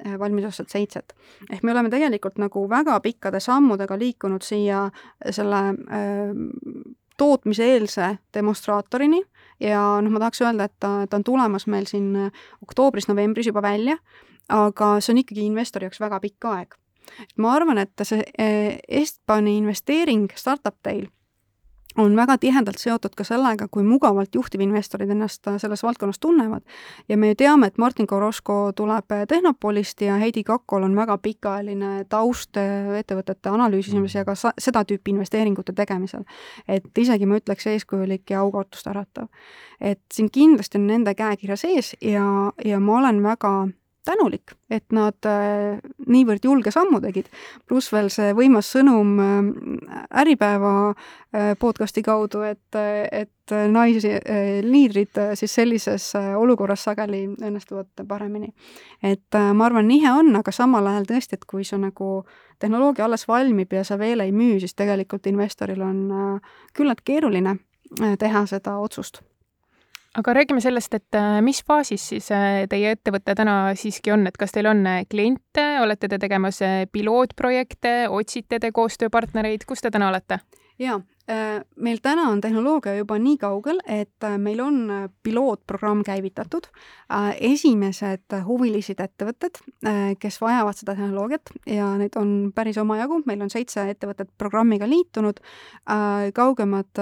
äh, 0.06 0.18
valmidusastet 0.18 0.70
seitset. 0.70 1.14
ehk 1.50 1.62
me 1.62 1.72
oleme 1.72 1.90
tegelikult 1.90 2.38
nagu 2.38 2.68
väga 2.70 3.00
pikkade 3.00 3.40
sammudega 3.40 3.98
liikunud 3.98 4.42
siia 4.42 4.88
selle 5.30 5.62
äh, 5.70 6.34
tootmiseelse 7.16 8.18
demonstraatorini 8.34 9.22
ja 9.60 9.80
noh, 10.02 10.10
ma 10.10 10.22
tahaks 10.22 10.42
öelda, 10.42 10.66
et 10.66 10.74
ta, 10.80 11.06
ta 11.06 11.18
on 11.20 11.24
tulemas 11.24 11.68
meil 11.70 11.86
siin 11.86 12.10
oktoobris-novembris 12.64 13.46
juba 13.52 13.62
välja 13.62 13.98
aga 14.48 14.94
see 15.00 15.14
on 15.14 15.22
ikkagi 15.24 15.46
investori 15.46 15.88
jaoks 15.88 16.00
väga 16.00 16.20
pikk 16.20 16.44
aeg. 16.44 16.74
ma 17.36 17.52
arvan, 17.54 17.78
et 17.78 18.02
see 18.02 18.22
eh, 18.38 18.78
Estbani 18.88 19.58
investeering 19.58 20.30
Startup 20.36 20.76
Teil 20.82 21.08
on 21.98 22.16
väga 22.16 22.38
tihedalt 22.38 22.78
seotud 22.78 23.14
ka 23.16 23.24
sellega, 23.24 23.68
kui 23.70 23.84
mugavalt 23.86 24.34
juhtivinvestorid 24.34 25.10
ennast 25.10 25.46
selles 25.58 25.82
valdkonnas 25.82 26.18
tunnevad. 26.18 26.62
ja 27.08 27.16
me 27.16 27.28
ju 27.28 27.34
teame, 27.34 27.66
et 27.66 27.78
Martin 27.78 28.06
Koroško 28.06 28.72
tuleb 28.76 29.04
Tehnopolist 29.28 30.00
ja 30.00 30.16
Heidi 30.16 30.44
Kakol 30.44 30.82
on 30.82 30.96
väga 30.96 31.18
pikaajaline 31.18 32.04
taust 32.08 32.56
ettevõtete 32.98 33.48
analüüsimisel 33.48 34.20
ja 34.20 34.24
ka 34.24 34.34
seda 34.34 34.84
tüüpi 34.84 35.10
investeeringute 35.10 35.72
tegemisel. 35.72 36.24
et 36.68 36.98
isegi 36.98 37.26
ma 37.26 37.36
ütleks 37.36 37.66
eeskujulik 37.66 38.30
ja 38.30 38.40
aukartust 38.40 38.86
äratav. 38.86 39.28
et 39.80 40.02
siin 40.12 40.30
kindlasti 40.30 40.78
on 40.78 40.86
nende 40.86 41.14
käekirja 41.14 41.56
sees 41.56 41.96
ja, 42.00 42.52
ja 42.64 42.80
ma 42.80 42.98
olen 42.98 43.22
väga 43.22 43.68
tänulik, 44.04 44.52
et 44.70 44.92
nad 44.92 45.26
äh, 45.28 45.80
niivõrd 46.06 46.44
julge 46.44 46.72
sammu 46.74 47.00
tegid, 47.04 47.28
pluss 47.68 47.92
veel 47.92 48.10
see 48.12 48.34
võimas 48.36 48.68
sõnum 48.74 49.14
äh, 49.22 49.98
Äripäeva 50.22 50.74
äh, 50.90 51.52
podcasti 51.60 52.04
kaudu, 52.04 52.44
et, 52.46 52.78
et 53.12 53.54
naisi, 53.68 54.08
liidrid 54.64 55.18
siis 55.36 55.52
sellises 55.52 56.06
olukorras 56.16 56.86
sageli 56.86 57.26
õnnestuvad 57.28 58.04
paremini. 58.08 58.48
et 59.02 59.36
ma 59.52 59.66
arvan, 59.66 59.84
nihe 59.88 60.08
on, 60.08 60.32
aga 60.38 60.52
samal 60.52 60.88
ajal 60.88 61.04
tõesti, 61.10 61.36
et 61.36 61.44
kui 61.44 61.64
see 61.68 61.76
nagu 61.76 62.24
tehnoloogia 62.58 63.04
alles 63.04 63.28
valmib 63.28 63.76
ja 63.76 63.84
sa 63.84 63.98
veel 64.00 64.24
ei 64.24 64.32
müü, 64.32 64.56
siis 64.64 64.72
tegelikult 64.74 65.28
investoril 65.28 65.84
on 65.84 66.40
küllalt 66.72 67.04
keeruline 67.04 67.58
teha 68.18 68.46
seda 68.48 68.78
otsust 68.80 69.20
aga 70.14 70.34
räägime 70.34 70.60
sellest, 70.60 70.94
et 70.94 71.14
äh, 71.18 71.40
mis 71.42 71.62
faasis 71.66 72.08
siis 72.12 72.30
äh, 72.34 72.64
teie 72.70 72.94
ettevõte 72.94 73.34
täna 73.34 73.56
siiski 73.78 74.12
on, 74.14 74.26
et 74.30 74.36
kas 74.38 74.54
teil 74.54 74.68
on 74.70 74.84
äh, 74.86 75.02
kliente, 75.10 75.64
olete 75.82 76.08
te 76.08 76.18
tegemas 76.22 76.60
pilootprojekte, 76.92 77.94
otsite 78.10 78.60
te 78.62 78.70
koostööpartnereid, 78.74 79.66
kus 79.66 79.82
te 79.82 79.90
täna 79.94 80.12
olete? 80.12 80.40
jaa, 80.78 80.98
meil 81.76 82.00
täna 82.04 82.26
on 82.28 82.40
tehnoloogia 82.44 82.98
juba 82.98 83.16
nii 83.18 83.38
kaugel, 83.40 83.78
et 83.88 84.24
äh, 84.26 84.36
meil 84.38 84.60
on 84.60 84.90
äh, 84.90 85.04
pilootprogramm 85.24 86.02
käivitatud. 86.04 86.68
esimesed 87.40 88.32
huvilised 88.46 88.98
ettevõtted, 88.98 89.58
kes 90.18 90.38
vajavad 90.40 90.74
seda 90.74 90.94
tehnoloogiat 90.96 91.52
ja 91.70 91.90
neid 92.00 92.16
on 92.18 92.50
päris 92.54 92.78
omajagu, 92.80 93.20
meil 93.28 93.44
on 93.44 93.52
seitse 93.52 93.84
ettevõtet 93.90 94.30
programmiga 94.38 94.88
liitunud. 94.88 95.38
kaugemad 96.34 97.00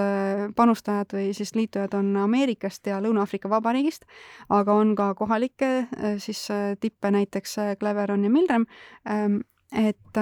panustajad 0.55 1.15
või 1.15 1.31
siis 1.33 1.55
liitujad 1.55 1.95
on 1.97 2.11
Ameerikast 2.17 2.87
ja 2.87 2.99
Lõuna-Aafrika 3.01 3.49
Vabariigist, 3.49 4.05
aga 4.49 4.73
on 4.73 4.93
ka 4.95 5.13
kohalikke 5.15 5.87
siis 6.19 6.47
tippe, 6.79 7.11
näiteks 7.11 7.55
Cleveron 7.79 8.23
ja 8.23 8.29
Milrem. 8.29 8.67
Et 9.71 10.21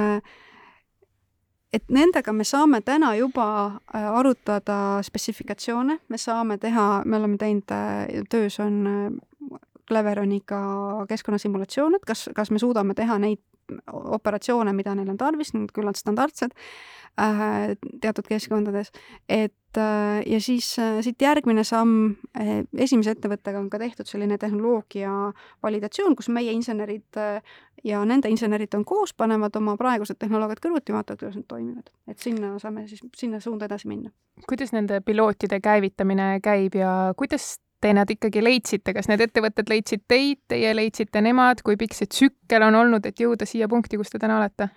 et 1.73 1.83
nendega 1.89 2.33
me 2.35 2.43
saame 2.43 2.81
täna 2.85 3.13
juba 3.15 3.47
äh, 3.95 4.07
arutada 4.19 5.01
spetsifikatsioone, 5.03 5.99
me 6.09 6.17
saame 6.17 6.57
teha, 6.57 7.03
me 7.05 7.17
oleme 7.17 7.37
teinud, 7.39 7.71
äh, 7.71 8.23
töös 8.29 8.59
on 8.59 8.81
äh, 8.87 9.59
Cleveroniga 9.91 10.61
keskkonnasimulatsioon, 11.09 11.99
et 11.99 12.05
kas, 12.07 12.29
kas 12.35 12.51
me 12.51 12.61
suudame 12.61 12.95
teha 12.95 13.17
neid 13.19 13.41
operatsioone, 13.91 14.73
mida 14.75 14.95
neil 14.95 15.09
on 15.11 15.19
tarvis, 15.19 15.53
need 15.55 15.71
küllalt 15.75 15.99
standardsed 15.99 16.53
äh, 17.19 17.73
teatud 18.03 18.27
keskkondades, 18.27 18.91
et 19.29 19.79
äh, 19.79 20.21
ja 20.27 20.39
siis 20.43 20.73
äh, 20.79 20.99
siit 21.05 21.21
järgmine 21.21 21.63
samm 21.67 22.15
äh,, 22.37 22.63
esimese 22.77 23.15
ettevõttega 23.15 23.61
on 23.61 23.69
ka 23.71 23.79
tehtud 23.81 24.09
selline 24.09 24.37
tehnoloogia 24.41 25.11
validatsioon, 25.63 26.15
kus 26.19 26.31
meie 26.33 26.53
insenerid 26.55 27.19
äh, 27.21 27.41
ja 27.87 28.03
nende 28.05 28.31
insenerid 28.31 28.75
on 28.77 28.85
koos, 28.87 29.15
panevad 29.17 29.55
oma 29.59 29.77
praegused 29.79 30.19
tehnoloogiad 30.21 30.63
kõrvuti, 30.63 30.95
vaatavad, 30.95 31.23
kuidas 31.23 31.39
need 31.39 31.49
toimivad. 31.49 31.91
et 32.07 32.19
sinna 32.19 32.53
saame 32.59 32.87
siis, 32.91 33.03
sinna 33.17 33.39
suunda 33.39 33.69
edasi 33.69 33.91
minna. 33.91 34.11
kuidas 34.47 34.75
nende 34.75 35.01
pilootide 35.05 35.61
käivitamine 35.63 36.39
käib 36.43 36.75
ja 36.75 37.13
kuidas 37.17 37.57
te 37.81 37.91
nad 37.97 38.09
ikkagi 38.09 38.43
leidsite, 38.43 38.93
kas 38.93 39.09
need 39.09 39.23
ettevõtted 39.25 39.71
leidsid 39.71 40.05
teid, 40.09 40.39
teie 40.51 40.73
leidsite 40.77 41.21
nemad, 41.23 41.63
kui 41.65 41.77
pikk 41.81 41.97
see 41.97 42.09
tsükkel 42.09 42.67
on 42.67 42.77
olnud, 42.83 43.05
et 43.09 43.19
jõuda 43.19 43.47
siia 43.49 43.69
punkti, 43.71 43.99
kus 43.99 44.13
te 44.13 44.21
täna 44.21 44.37
olete? 44.37 44.69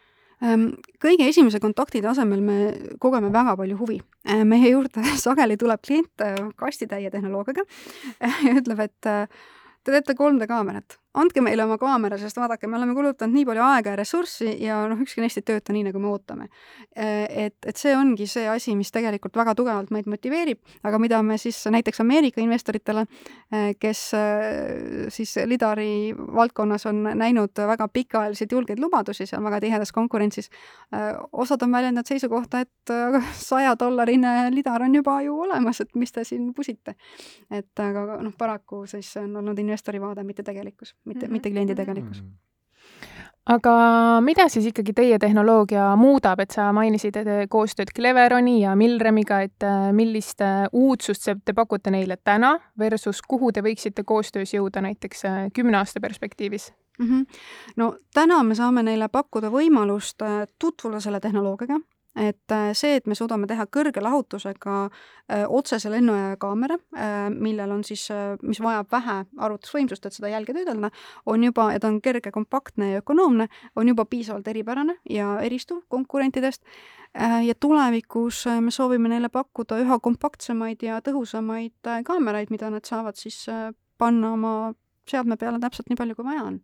Ehm, 0.44 0.70
kõige 1.02 1.28
esimese 1.28 1.60
kontakti 1.62 2.02
tasemel 2.04 2.42
me 2.44 2.58
kogeme 3.00 3.30
väga 3.32 3.54
palju 3.60 3.78
huvi. 3.78 4.00
Ehm, 4.26 4.48
meie 4.50 4.72
juurde 4.72 5.04
sageli 5.26 5.58
tuleb 5.60 5.84
klient 5.84 6.24
äh, 6.24 6.40
kastitäie 6.56 7.12
tehnoloogiaga 7.12 7.64
ja 8.48 8.58
ütleb, 8.58 8.84
et 8.88 9.00
te 9.04 9.92
teete 9.92 10.16
3D 10.18 10.48
kaamerat 10.50 10.98
andke 11.14 11.42
meile 11.44 11.64
oma 11.64 11.76
kaamera, 11.78 12.18
sest 12.18 12.38
vaadake, 12.40 12.66
me 12.70 12.78
oleme 12.78 12.94
kulutanud 12.96 13.34
nii 13.36 13.46
palju 13.46 13.62
aega 13.62 13.92
ja 13.94 13.98
ressurssi 14.00 14.50
ja 14.64 14.80
noh, 14.90 14.98
ükski 15.04 15.22
neist 15.22 15.38
ei 15.38 15.46
tööta 15.46 15.74
nii, 15.74 15.84
nagu 15.88 16.00
me 16.02 16.10
ootame. 16.10 16.48
Et, 16.94 17.56
et 17.62 17.78
see 17.78 17.94
ongi 17.94 18.26
see 18.30 18.48
asi, 18.50 18.74
mis 18.78 18.90
tegelikult 18.94 19.36
väga 19.38 19.54
tugevalt 19.58 19.92
meid 19.94 20.08
motiveerib, 20.10 20.60
aga 20.82 20.98
mida 21.02 21.20
me 21.26 21.38
siis 21.38 21.60
näiteks 21.70 22.02
Ameerika 22.02 22.42
investoritele, 22.42 23.06
kes 23.80 24.02
siis 25.14 25.36
lidari 25.46 26.14
valdkonnas 26.14 26.88
on 26.90 27.02
näinud 27.20 27.62
väga 27.70 27.88
pikaajaliselt 27.94 28.56
julgeid 28.56 28.82
lubadusi 28.82 29.28
seal 29.30 29.44
väga 29.44 29.62
tihedas 29.62 29.94
konkurentsis, 29.94 30.50
osad 31.32 31.62
on 31.62 31.78
väljendanud 31.78 32.10
seisukohta, 32.10 32.64
et 32.64 32.94
saja 33.38 33.76
dollarine 33.78 34.50
lidar 34.54 34.82
on 34.82 34.98
juba 34.98 35.20
ju 35.22 35.38
olemas, 35.46 35.80
et 35.84 35.94
mis 35.94 36.12
te 36.12 36.24
siin 36.26 36.50
pusite. 36.54 36.94
et 37.50 37.80
aga 37.80 38.18
noh, 38.22 38.34
paraku 38.38 38.84
siis 38.90 39.14
on 39.20 39.36
olnud 39.36 39.58
investori 39.58 40.00
vaade, 40.02 40.24
mitte 40.26 40.42
tegelikkus 40.42 40.94
mitte 41.04 41.26
mm, 41.26 41.28
-hmm. 41.28 41.32
mitte 41.32 41.50
kliendi 41.50 41.74
tegelikkus 41.74 42.22
mm. 42.22 42.28
-hmm 42.28 42.44
aga 43.50 43.72
mida 44.24 44.46
siis 44.48 44.66
ikkagi 44.70 44.94
teie 44.96 45.18
tehnoloogia 45.20 45.90
muudab, 46.00 46.40
et 46.40 46.54
sa 46.54 46.70
mainisid 46.76 47.18
koostööd 47.52 47.92
Cleveroni 47.96 48.60
ja 48.62 48.74
Milremiga, 48.78 49.42
et 49.44 49.66
äh, 49.66 49.90
millist 49.96 50.40
äh, 50.44 50.64
uudsust 50.72 51.28
te 51.44 51.56
pakute 51.56 51.92
neile 51.92 52.16
täna 52.16 52.54
versus 52.78 53.20
kuhu 53.28 53.52
te 53.52 53.64
võiksite 53.64 54.04
koostöös 54.04 54.54
jõuda 54.56 54.84
näiteks 54.84 55.24
äh, 55.28 55.42
kümne 55.54 55.78
aasta 55.82 56.00
perspektiivis? 56.00 56.72
Mm 56.98 57.06
-hmm. 57.06 57.40
no 57.76 57.96
täna 58.14 58.42
me 58.42 58.54
saame 58.54 58.82
neile 58.82 59.08
pakkuda 59.08 59.50
võimalust 59.50 60.22
tutvuda 60.58 61.00
selle 61.00 61.20
tehnoloogiaga, 61.20 61.80
et 62.16 62.52
äh, 62.52 62.70
see, 62.76 62.96
et 62.98 63.06
me 63.10 63.16
suudame 63.18 63.48
teha 63.50 63.66
kõrge 63.66 64.02
lahutusega 64.02 64.74
äh, 64.86 65.44
otsese 65.48 65.90
lennuaja 65.90 66.36
kaamera 66.40 66.76
äh,, 66.94 67.28
millel 67.30 67.72
on 67.74 67.84
siis 67.86 68.06
mis 68.42 68.60
vajab 68.62 68.90
vähe 68.92 69.16
arvutusvõimsust, 69.46 70.06
et 70.06 70.16
seda 70.16 70.30
jälge 70.30 70.54
töödelda, 70.54 70.90
on 71.26 71.44
juba, 71.44 71.70
ja 71.74 71.82
ta 71.82 71.90
on 71.90 72.00
kerge, 72.04 72.30
kompaktne 72.34 72.92
ja 72.92 73.02
ökonoomne, 73.02 73.48
on 73.76 73.90
juba 73.90 74.04
piisavalt 74.06 74.48
eripärane 74.48 74.98
ja 75.10 75.38
eristuv 75.42 75.82
konkurentidest 75.88 76.62
ja 77.46 77.54
tulevikus 77.60 78.44
me 78.60 78.72
soovime 78.74 79.08
neile 79.10 79.28
pakkuda 79.30 79.78
üha 79.82 79.98
kompaktsemaid 80.02 80.82
ja 80.82 80.98
tõhusamaid 81.04 81.90
kaameraid, 82.06 82.50
mida 82.50 82.70
nad 82.74 82.86
saavad 82.86 83.18
siis 83.18 83.44
panna 83.98 84.32
oma 84.34 84.54
seadme 85.10 85.38
peale 85.38 85.60
täpselt 85.62 85.90
nii 85.90 85.98
palju, 86.00 86.18
kui 86.18 86.26
vaja 86.26 86.46
on. 86.48 86.60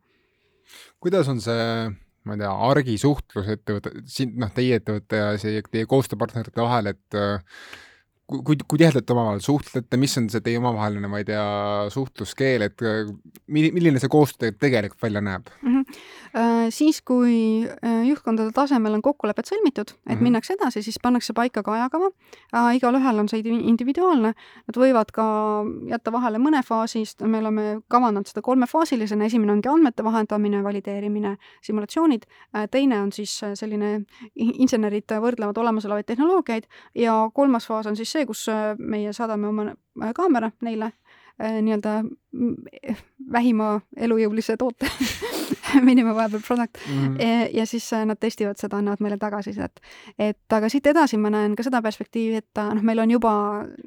kuidas 1.01 1.29
on 1.29 1.41
see 1.41 1.91
ma 2.29 2.37
ei 2.37 2.43
tea, 2.43 2.51
argisuhtlus 2.71 3.53
ettevõtte, 3.55 3.93
siin 4.11 4.35
noh, 4.41 4.51
teie 4.55 4.81
ettevõtte 4.81 5.21
ja 5.21 5.31
see 5.41 5.63
teie 5.71 5.89
koostööpartnerite 5.89 6.61
vahel, 6.61 6.93
et 6.93 7.21
kui, 8.31 8.57
kui 8.57 8.79
tihedalt 8.79 9.07
te 9.07 9.15
omavahel 9.15 9.43
suhtlete, 9.45 9.99
mis 10.01 10.17
on 10.21 10.29
see 10.33 10.45
teie 10.45 10.61
omavaheline, 10.61 11.11
ma 11.11 11.21
ei 11.23 11.27
tea, 11.29 11.45
suhtluskeel, 11.95 12.67
et 12.69 12.85
milline 13.51 14.03
see 14.03 14.13
koostöö 14.13 14.53
tegelikult 14.53 15.03
välja 15.09 15.25
näeb 15.25 15.51
mm? 15.63 15.77
-hmm. 15.77 16.01
Siis, 16.71 17.01
kui 17.03 17.67
äh, 17.67 18.05
juhtkondade 18.07 18.53
tasemel 18.55 18.95
on 18.95 19.03
kokkulepped 19.03 19.49
sõlmitud, 19.49 19.89
et 19.91 19.97
mm 19.97 20.15
-hmm. 20.15 20.23
minnakse 20.23 20.55
edasi, 20.55 20.83
siis 20.83 20.99
pannakse 21.03 21.33
paika 21.33 21.63
ka 21.63 21.73
ajakava. 21.73 22.11
igalühel 22.75 23.19
on 23.19 23.29
see 23.29 23.41
individuaalne, 23.41 24.33
nad 24.67 24.77
võivad 24.77 25.11
ka 25.13 25.25
jätta 25.89 26.13
vahele 26.13 26.39
mõne 26.39 26.63
faasi, 26.63 27.05
sest 27.05 27.23
me 27.23 27.39
oleme 27.39 27.81
kavandanud 27.89 28.27
seda 28.27 28.43
kolmefaasilisena, 28.43 29.25
esimene 29.25 29.53
ongi 29.53 29.69
andmete 29.69 30.05
vahendamine, 30.05 30.63
valideerimine, 30.63 31.37
simulatsioonid, 31.63 32.23
äh, 32.57 32.69
teine 32.71 33.01
on 33.01 33.13
siis 33.13 33.41
selline, 33.55 34.05
insenerid 34.37 35.11
võrdlevad 35.21 35.59
olemasolevaid 35.59 36.07
tehnoloogiaid. 36.07 36.67
Ja 36.95 37.31
kolmas 37.35 37.67
faas 37.67 37.87
on 37.87 37.97
siis 37.97 38.13
see, 38.13 38.27
kus 38.27 38.47
äh, 38.49 38.75
meie 38.79 39.13
saadame 39.17 39.51
oma 39.51 39.71
äh, 39.71 40.13
kaamera 40.17 40.51
neile 40.65 40.93
äh, 41.41 41.59
nii-öelda 41.65 42.01
vähima 43.33 43.73
elujõulise 43.97 44.57
toote 44.61 44.91
minimum 45.91 46.17
viable 46.17 46.41
product 46.47 46.79
mm. 46.87 47.17
ja, 47.21 47.47
ja 47.61 47.67
siis 47.67 47.93
äh, 47.93 48.05
nad 48.07 48.19
testivad 48.21 48.59
seda, 48.61 48.81
annavad 48.81 49.03
meile 49.05 49.19
tagasisidet. 49.21 49.81
et 50.19 50.57
aga 50.57 50.69
siit 50.73 50.87
edasi 50.87 51.19
ma 51.21 51.31
näen 51.33 51.57
ka 51.57 51.67
seda 51.67 51.83
perspektiivi, 51.83 52.43
et 52.43 52.63
noh, 52.75 52.83
meil 52.87 53.03
on 53.05 53.11
juba 53.11 53.33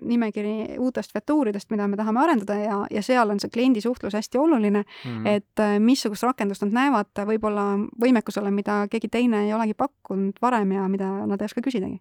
nimekiri 0.02 0.80
uutest 0.80 1.14
featuuridest, 1.14 1.70
mida 1.74 1.88
me 1.88 2.00
tahame 2.00 2.24
arendada 2.24 2.58
ja, 2.60 2.80
ja 2.92 3.04
seal 3.06 3.30
on 3.30 3.42
see 3.44 3.54
kliendisuhtlus 3.54 4.18
hästi 4.18 4.42
oluline 4.42 4.84
mm., 4.84 5.28
et 5.28 5.64
missugust 5.80 6.24
rakendust 6.28 6.66
nad 6.66 6.76
näevad 6.80 7.26
võib-olla 7.28 7.74
võimekusele, 8.02 8.52
mida 8.52 8.84
keegi 8.92 9.12
teine 9.12 9.46
ei 9.48 9.54
olegi 9.54 9.78
pakkunud 9.78 10.42
varem 10.42 10.76
ja 10.78 10.88
mida 10.92 11.10
nad 11.28 11.42
ei 11.42 11.52
oska 11.52 11.64
küsidagi 11.64 12.00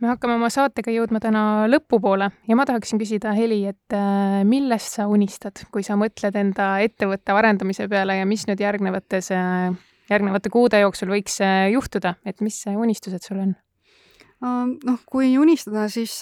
me 0.00 0.08
hakkame 0.08 0.36
oma 0.38 0.48
saatega 0.52 0.92
jõudma 0.94 1.20
täna 1.22 1.44
lõpupoole 1.68 2.30
ja 2.48 2.56
ma 2.58 2.66
tahaksin 2.68 3.00
küsida, 3.00 3.34
Heli, 3.36 3.62
et 3.70 3.96
äh, 3.96 4.40
millest 4.48 4.96
sa 4.96 5.06
unistad, 5.10 5.64
kui 5.72 5.84
sa 5.86 5.98
mõtled 6.00 6.36
enda 6.40 6.72
ettevõtte 6.84 7.34
arendamise 7.36 7.88
peale 7.90 8.20
ja 8.20 8.28
mis 8.28 8.46
nüüd 8.48 8.62
järgnevates, 8.64 9.30
äh, 9.36 9.72
järgnevate 10.10 10.52
kuude 10.52 10.80
jooksul 10.80 11.12
võiks 11.12 11.36
äh, 11.44 11.68
juhtuda, 11.74 12.16
et 12.24 12.40
mis 12.44 12.62
unistused 12.72 13.26
sul 13.26 13.42
on? 13.46 13.58
noh, 14.40 14.96
kui 15.04 15.34
unistada, 15.36 15.82
siis, 15.92 16.14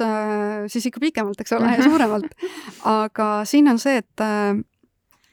siis 0.67 0.87
ikka 0.89 0.99
pikemalt, 0.99 1.39
eks 1.39 1.53
ole, 1.55 1.69
ja 1.77 1.85
suuremalt. 1.87 2.33
aga 2.91 3.29
siin 3.47 3.71
on 3.71 3.79
see, 3.79 4.01
et 4.01 4.25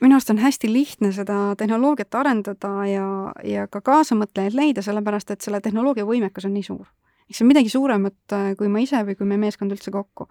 minu 0.06 0.14
arust 0.14 0.30
on 0.30 0.38
hästi 0.44 0.70
lihtne 0.70 1.10
seda 1.16 1.56
tehnoloogiat 1.58 2.14
arendada 2.20 2.76
ja, 2.86 3.08
ja 3.42 3.66
ka 3.74 3.82
kaasamõtlejaid 3.90 4.54
leida, 4.54 4.86
sellepärast 4.86 5.34
et 5.34 5.42
selle 5.42 5.64
tehnoloogia 5.66 6.06
võimekus 6.06 6.46
on 6.46 6.54
nii 6.54 6.68
suur 6.68 6.86
eks 7.30 7.40
see 7.40 7.46
on 7.46 7.52
midagi 7.52 7.72
suuremat 7.74 8.34
äh, 8.38 8.50
kui 8.58 8.70
ma 8.72 8.82
ise 8.84 9.02
või 9.08 9.18
kui 9.18 9.28
meie 9.30 9.42
meeskond 9.42 9.74
üldse 9.74 9.94
kokku. 9.94 10.28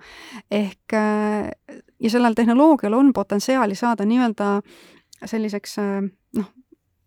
ehk 0.51 0.97
äh, 0.99 1.51
ja 2.01 2.11
sellel 2.11 2.37
tehnoloogial 2.39 2.95
on 2.95 3.13
potentsiaali 3.13 3.75
saada 3.79 4.07
nii-öelda 4.09 4.61
selliseks 5.25 5.79
äh, 5.83 6.05
noh, 6.39 6.53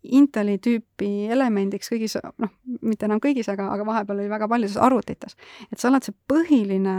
Inteli 0.08 0.54
tüüpi 0.62 1.26
elemendiks 1.34 1.90
kõigis, 1.90 2.14
noh, 2.38 2.52
mitte 2.86 3.08
enam 3.08 3.18
kõigis, 3.20 3.48
aga, 3.50 3.66
aga 3.74 3.84
vahepeal 3.84 4.20
oli 4.22 4.28
väga 4.30 4.46
paljudes 4.48 4.76
arvutites. 4.80 5.34
et 5.72 5.80
sa 5.80 5.88
oled 5.90 6.06
see 6.06 6.14
põhiline, 6.30 6.94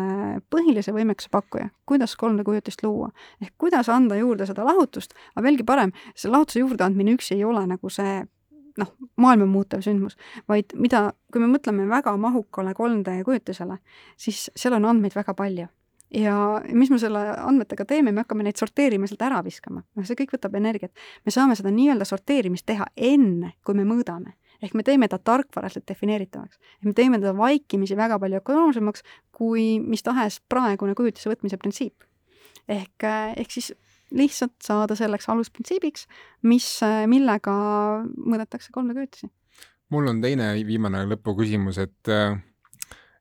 põhilise 0.52 0.92
võimekuse 0.94 1.32
pakkuja, 1.32 1.70
kuidas 1.90 2.18
3D 2.20 2.44
kujutist 2.46 2.84
luua. 2.84 3.10
ehk 3.42 3.54
kuidas 3.58 3.90
anda 3.90 4.20
juurde 4.20 4.46
seda 4.46 4.68
lahutust, 4.68 5.16
aga 5.34 5.46
veelgi 5.48 5.64
parem, 5.64 5.96
see 6.14 6.30
lahutuse 6.30 6.60
juurdeandmine 6.60 7.16
üksi 7.16 7.38
ei 7.40 7.48
ole 7.48 7.64
nagu 7.72 7.90
see 7.90 8.20
noh, 8.80 8.94
maailma 9.20 9.48
muutev 9.50 9.84
sündmus, 9.86 10.18
vaid 10.50 10.76
mida, 10.80 11.10
kui 11.34 11.44
me 11.44 11.50
mõtleme 11.52 11.88
väga 11.90 12.16
mahukale 12.20 12.74
3D 12.78 13.20
kujutisele, 13.28 13.80
siis 14.20 14.48
seal 14.56 14.78
on 14.80 14.88
andmeid 14.90 15.16
väga 15.18 15.36
palju. 15.38 15.68
ja 16.10 16.36
mis 16.74 16.90
me 16.90 16.98
selle 16.98 17.20
andmetega 17.38 17.86
teeme, 17.86 18.12
me 18.12 18.24
hakkame 18.24 18.42
neid 18.42 18.58
sorteerima, 18.58 19.08
sealt 19.08 19.22
ära 19.28 19.44
viskama. 19.46 19.84
noh, 19.96 20.06
see 20.06 20.18
kõik 20.18 20.36
võtab 20.38 20.56
energiat. 20.58 20.92
me 21.26 21.32
saame 21.32 21.56
seda 21.56 21.72
nii-öelda 21.74 22.06
sorteerimist 22.06 22.66
teha 22.66 22.88
enne, 22.96 23.54
kui 23.64 23.76
me 23.76 23.86
mõõdame. 23.86 24.34
ehk 24.62 24.74
me 24.74 24.84
teeme 24.84 25.08
ta 25.08 25.18
tarkvaraselt 25.18 25.88
defineeritavaks. 25.88 26.60
me 26.84 26.94
teeme 26.94 27.20
teda 27.20 27.36
vaikimisi 27.38 27.98
väga 27.98 28.20
palju 28.20 28.42
ökonoomsemaks 28.42 29.04
kui 29.32 29.80
mis 29.80 30.04
tahes 30.04 30.42
praegune 30.50 30.96
kujutise 30.96 31.30
võtmise 31.30 31.58
printsiip. 31.58 32.04
ehk, 32.68 33.04
ehk 33.38 33.52
siis 33.52 33.74
lihtsalt 34.16 34.56
saada 34.64 34.96
selleks 34.98 35.30
alusprintsiibiks, 35.30 36.08
mis, 36.50 36.68
millega 37.12 37.54
mõõdetakse 38.18 38.74
3D 38.76 38.96
kujutisi. 38.98 39.32
mul 39.90 40.08
on 40.12 40.22
teine 40.22 40.54
viimane 40.66 41.06
lõpuküsimus, 41.10 41.78
et 41.82 42.14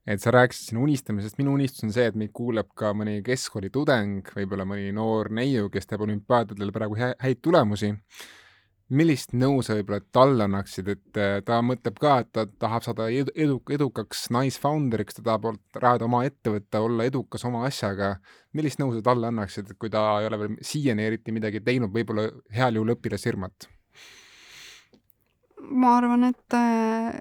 et 0.08 0.22
sa 0.24 0.32
rääkisid 0.32 0.70
siin 0.70 0.80
unistamisest, 0.80 1.36
minu 1.36 1.52
unistus 1.52 1.84
on 1.84 1.92
see, 1.92 2.06
et 2.08 2.16
meid 2.16 2.32
kuuleb 2.32 2.70
ka 2.78 2.94
mõni 2.96 3.18
keskkoolitudeng, 3.24 4.30
võib-olla 4.36 4.64
mõni 4.68 4.92
noor 4.96 5.28
neiu, 5.36 5.68
kes 5.72 5.86
teeb 5.86 6.04
olümpiaadidel 6.06 6.72
praegu 6.72 6.96
häid 6.96 7.42
tulemusi 7.44 7.92
millist 8.88 9.34
nõu 9.36 9.60
sa 9.64 9.76
võib-olla 9.76 10.00
talle 10.12 10.46
annaksid, 10.46 10.88
et 10.94 11.20
äh, 11.20 11.38
ta 11.44 11.60
mõtleb 11.64 11.98
ka, 12.00 12.18
et 12.22 12.30
ta 12.32 12.46
tahab 12.48 12.86
saada 12.86 13.08
edu, 13.12 13.32
edu, 13.36 13.58
edukaks 13.76 14.28
naisfounderiks, 14.34 15.18
ta 15.18 15.24
tahab 15.26 15.58
rajada 15.76 16.06
oma 16.08 16.22
ettevõtte, 16.28 16.80
olla 16.80 17.08
edukas 17.08 17.44
oma 17.48 17.66
asjaga. 17.68 18.16
millist 18.56 18.80
nõu 18.80 18.94
sa 18.94 19.02
talle 19.04 19.28
annaksid, 19.28 19.74
kui 19.78 19.90
ta 19.92 20.20
ei 20.20 20.28
ole 20.30 20.38
veel 20.38 20.56
siiani 20.64 21.04
eriti 21.04 21.32
midagi 21.36 21.60
teinud, 21.60 21.92
võib-olla 21.92 22.30
heal 22.54 22.80
juhul 22.80 22.96
õpilasfirmat? 22.96 23.68
ma 25.68 25.96
arvan, 25.98 26.24
et 26.24 26.54
äh, 26.56 27.18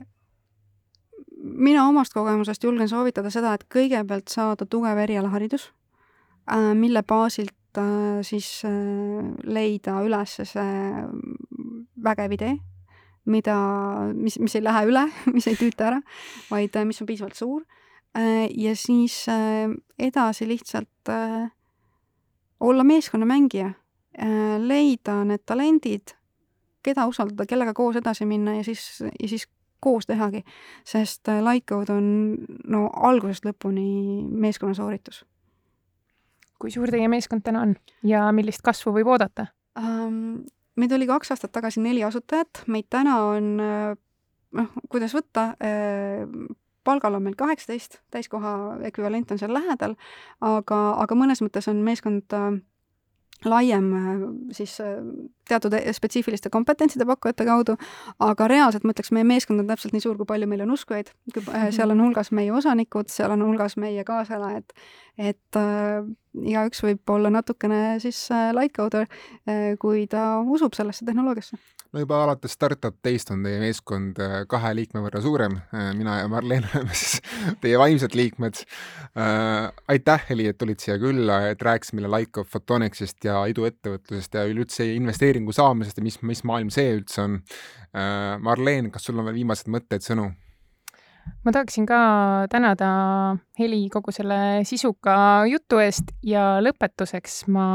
mina 1.44 1.88
omast 1.90 2.14
kogemusest 2.16 2.64
julgen 2.64 2.88
soovitada 2.88 3.32
seda, 3.34 3.58
et 3.58 3.66
kõigepealt 3.74 4.32
saada 4.32 4.66
tugev 4.66 5.04
erialaharidus, 5.04 5.72
äh, 6.48 6.72
mille 6.80 7.04
baasilt 7.04 7.57
siis 8.26 8.62
leida 9.44 10.00
üles 10.06 10.40
see 10.48 10.72
vägev 12.04 12.36
idee, 12.38 12.56
mida, 13.28 13.58
mis, 14.16 14.40
mis 14.40 14.56
ei 14.56 14.64
lähe 14.64 14.86
üle, 14.90 15.06
mis 15.36 15.48
ei 15.50 15.58
tüüta 15.60 15.92
ära, 15.92 16.00
vaid 16.52 16.76
äh, 16.76 16.88
mis 16.88 17.02
on 17.04 17.10
piisavalt 17.10 17.38
suur. 17.38 17.66
Äh, 18.18 18.48
ja 18.56 18.76
siis 18.76 19.26
äh, 19.32 19.68
edasi 20.00 20.48
lihtsalt 20.48 21.12
olla 22.60 22.84
meeskonnamängija, 22.84 23.70
leida 24.60 25.20
need 25.30 25.44
talendid, 25.46 26.16
keda 26.84 27.06
usaldada, 27.08 27.46
kellega 27.48 27.72
koos 27.78 28.00
edasi 28.00 28.26
minna 28.26 28.58
ja 28.58 28.64
siis, 28.66 28.82
ja 29.06 29.30
siis 29.30 29.46
koos 29.80 30.10
tehagi, 30.10 30.42
sest 30.84 31.30
Lightcode 31.46 31.94
on 31.94 32.10
no 32.66 32.88
algusest 33.08 33.46
lõpuni 33.46 34.26
meeskonna 34.26 34.74
sooritus. 34.76 35.22
Kui 36.60 36.74
suur 36.74 36.92
teie 36.94 37.08
meeskond 37.12 37.46
täna 37.46 37.64
on 37.68 37.76
ja 38.08 38.28
millist 38.36 38.66
kasvu 38.66 38.96
võib 39.00 39.14
oodata 39.16 39.50
um,? 39.80 40.46
meid 40.78 40.94
oli 40.94 41.08
kaks 41.10 41.34
aastat 41.34 41.52
tagasi 41.56 41.82
neli 41.82 42.04
asutajat, 42.06 42.64
meid 42.70 42.86
täna 42.94 43.16
on 43.32 43.46
noh, 43.58 44.68
kuidas 44.94 45.16
võtta, 45.18 45.48
palgal 46.88 47.18
on 47.18 47.26
meil 47.26 47.38
kaheksateist, 47.40 47.98
täiskoha 48.14 48.54
ekvivalent 48.86 49.34
on 49.34 49.42
seal 49.42 49.56
lähedal, 49.56 49.98
aga, 50.46 50.82
aga 51.02 51.18
mõnes 51.18 51.42
mõttes 51.42 51.66
on 51.72 51.82
meeskond 51.86 52.36
laiem 53.46 53.90
siis 54.56 54.78
teatud 55.48 55.76
spetsiifiliste 55.94 56.50
kompetentside 56.50 57.06
pakkujate 57.06 57.46
kaudu, 57.46 57.76
aga 58.24 58.48
reaalselt 58.50 58.88
ma 58.88 58.96
ütleks, 58.96 59.12
meie 59.14 59.28
meeskond 59.28 59.62
on 59.62 59.70
täpselt 59.70 59.94
nii 59.94 60.02
suur, 60.04 60.18
kui 60.18 60.30
palju 60.30 60.50
meil 60.50 60.64
on 60.66 60.74
uskujaid, 60.74 61.12
mhm. 61.36 61.70
seal 61.76 61.94
on 61.94 62.02
hulgas 62.02 62.32
meie 62.34 62.54
osanikud, 62.54 63.12
seal 63.14 63.36
on 63.36 63.46
hulgas 63.46 63.78
meie 63.78 64.06
kaaselajad, 64.08 64.74
et 65.18 65.60
äh, 65.60 66.02
igaüks 66.46 66.84
võib 66.84 67.14
olla 67.14 67.32
natukene 67.34 67.98
siis 68.04 68.20
äh, 68.34 68.52
lightcoder 68.56 69.08
äh,, 69.08 69.74
kui 69.82 70.06
ta 70.12 70.40
usub 70.44 70.76
sellesse 70.78 71.06
tehnoloogiasse. 71.08 71.58
no 71.94 72.04
juba 72.04 72.22
alates 72.26 72.56
startup 72.58 72.98
teist 73.06 73.32
on 73.34 73.44
teie 73.46 73.60
meeskond 73.62 74.20
äh, 74.24 74.40
kahe 74.50 74.74
liikme 74.78 75.04
võrra 75.06 75.22
suurem, 75.24 75.60
mina 75.98 76.20
ja 76.22 76.32
Marleen 76.32 76.68
oleme 76.72 76.98
siis 76.98 77.22
teie 77.64 77.80
vaimsed 77.80 78.18
liikmed 78.18 78.64
äh,. 78.64 79.70
aitäh, 79.96 80.26
Heli, 80.30 80.50
et 80.52 80.60
tulid 80.62 80.84
siia 80.84 80.98
külla, 81.02 81.42
et 81.52 81.62
rääkisime 81.64 82.04
meile 82.04 82.26
of 82.38 82.50
Photonicsist 82.52 83.26
ja 83.26 83.44
iduettevõtlusest 83.50 84.36
ja 84.38 84.48
üleüldse 84.50 84.88
investeeringu 84.96 85.56
saamisest 85.56 86.02
ja 86.02 86.06
mis, 86.06 86.22
mis 86.22 86.44
maailm 86.48 86.74
see 86.74 86.98
üldse 87.00 87.24
on. 87.24 87.40
Marleen, 88.44 88.92
kas 88.94 89.08
sul 89.08 89.18
on 89.18 89.26
veel 89.26 89.40
viimased 89.40 89.72
mõtted, 89.74 90.04
sõnu? 90.06 90.28
Ma 91.46 91.54
tahaksin 91.56 91.86
ka 91.88 92.00
tänada 92.52 92.90
Heli 93.60 93.88
kogu 93.94 94.12
selle 94.16 94.64
sisuka 94.68 95.46
jutu 95.50 95.80
eest 95.82 96.12
ja 96.26 96.58
lõpetuseks 96.64 97.46
ma 97.54 97.68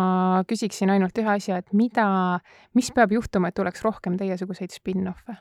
küsiksin 0.48 0.92
ainult 0.94 1.16
ühe 1.18 1.30
asja, 1.34 1.60
et 1.62 1.72
mida, 1.76 2.06
mis 2.78 2.90
peab 2.94 3.14
juhtuma, 3.16 3.50
et 3.50 3.58
tuleks 3.58 3.84
rohkem 3.86 4.18
teiesuguseid 4.20 4.74
spin-off'e? 4.74 5.38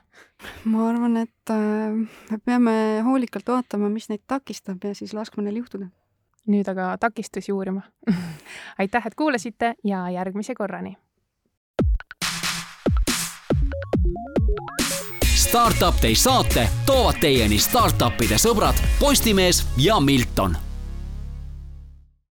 ma 0.64 0.88
arvan, 0.88 1.20
et 1.24 1.54
äh, 1.54 1.94
me 2.30 2.40
peame 2.44 2.74
hoolikalt 3.06 3.54
vaatama, 3.54 3.92
mis 3.92 4.08
neid 4.12 4.24
takistab 4.26 4.82
ja 4.84 4.94
siis 4.98 5.14
laskma 5.16 5.44
neil 5.44 5.62
juhtuda. 5.62 5.90
nüüd 6.48 6.68
aga 6.68 6.96
takistusi 6.98 7.52
uurima 7.52 7.84
aitäh, 8.82 9.06
et 9.06 9.18
kuulasite 9.18 9.74
ja 9.84 10.08
järgmise 10.10 10.54
korrani! 10.58 10.96
Startup 15.52 16.02
Day 16.02 16.14
saate 16.14 16.68
toovad 16.86 17.18
teieni 17.20 17.58
startup'ide 17.60 18.38
sõbrad 18.40 18.78
Postimees 18.96 19.58
ja 19.76 19.98
Milton 20.00 20.56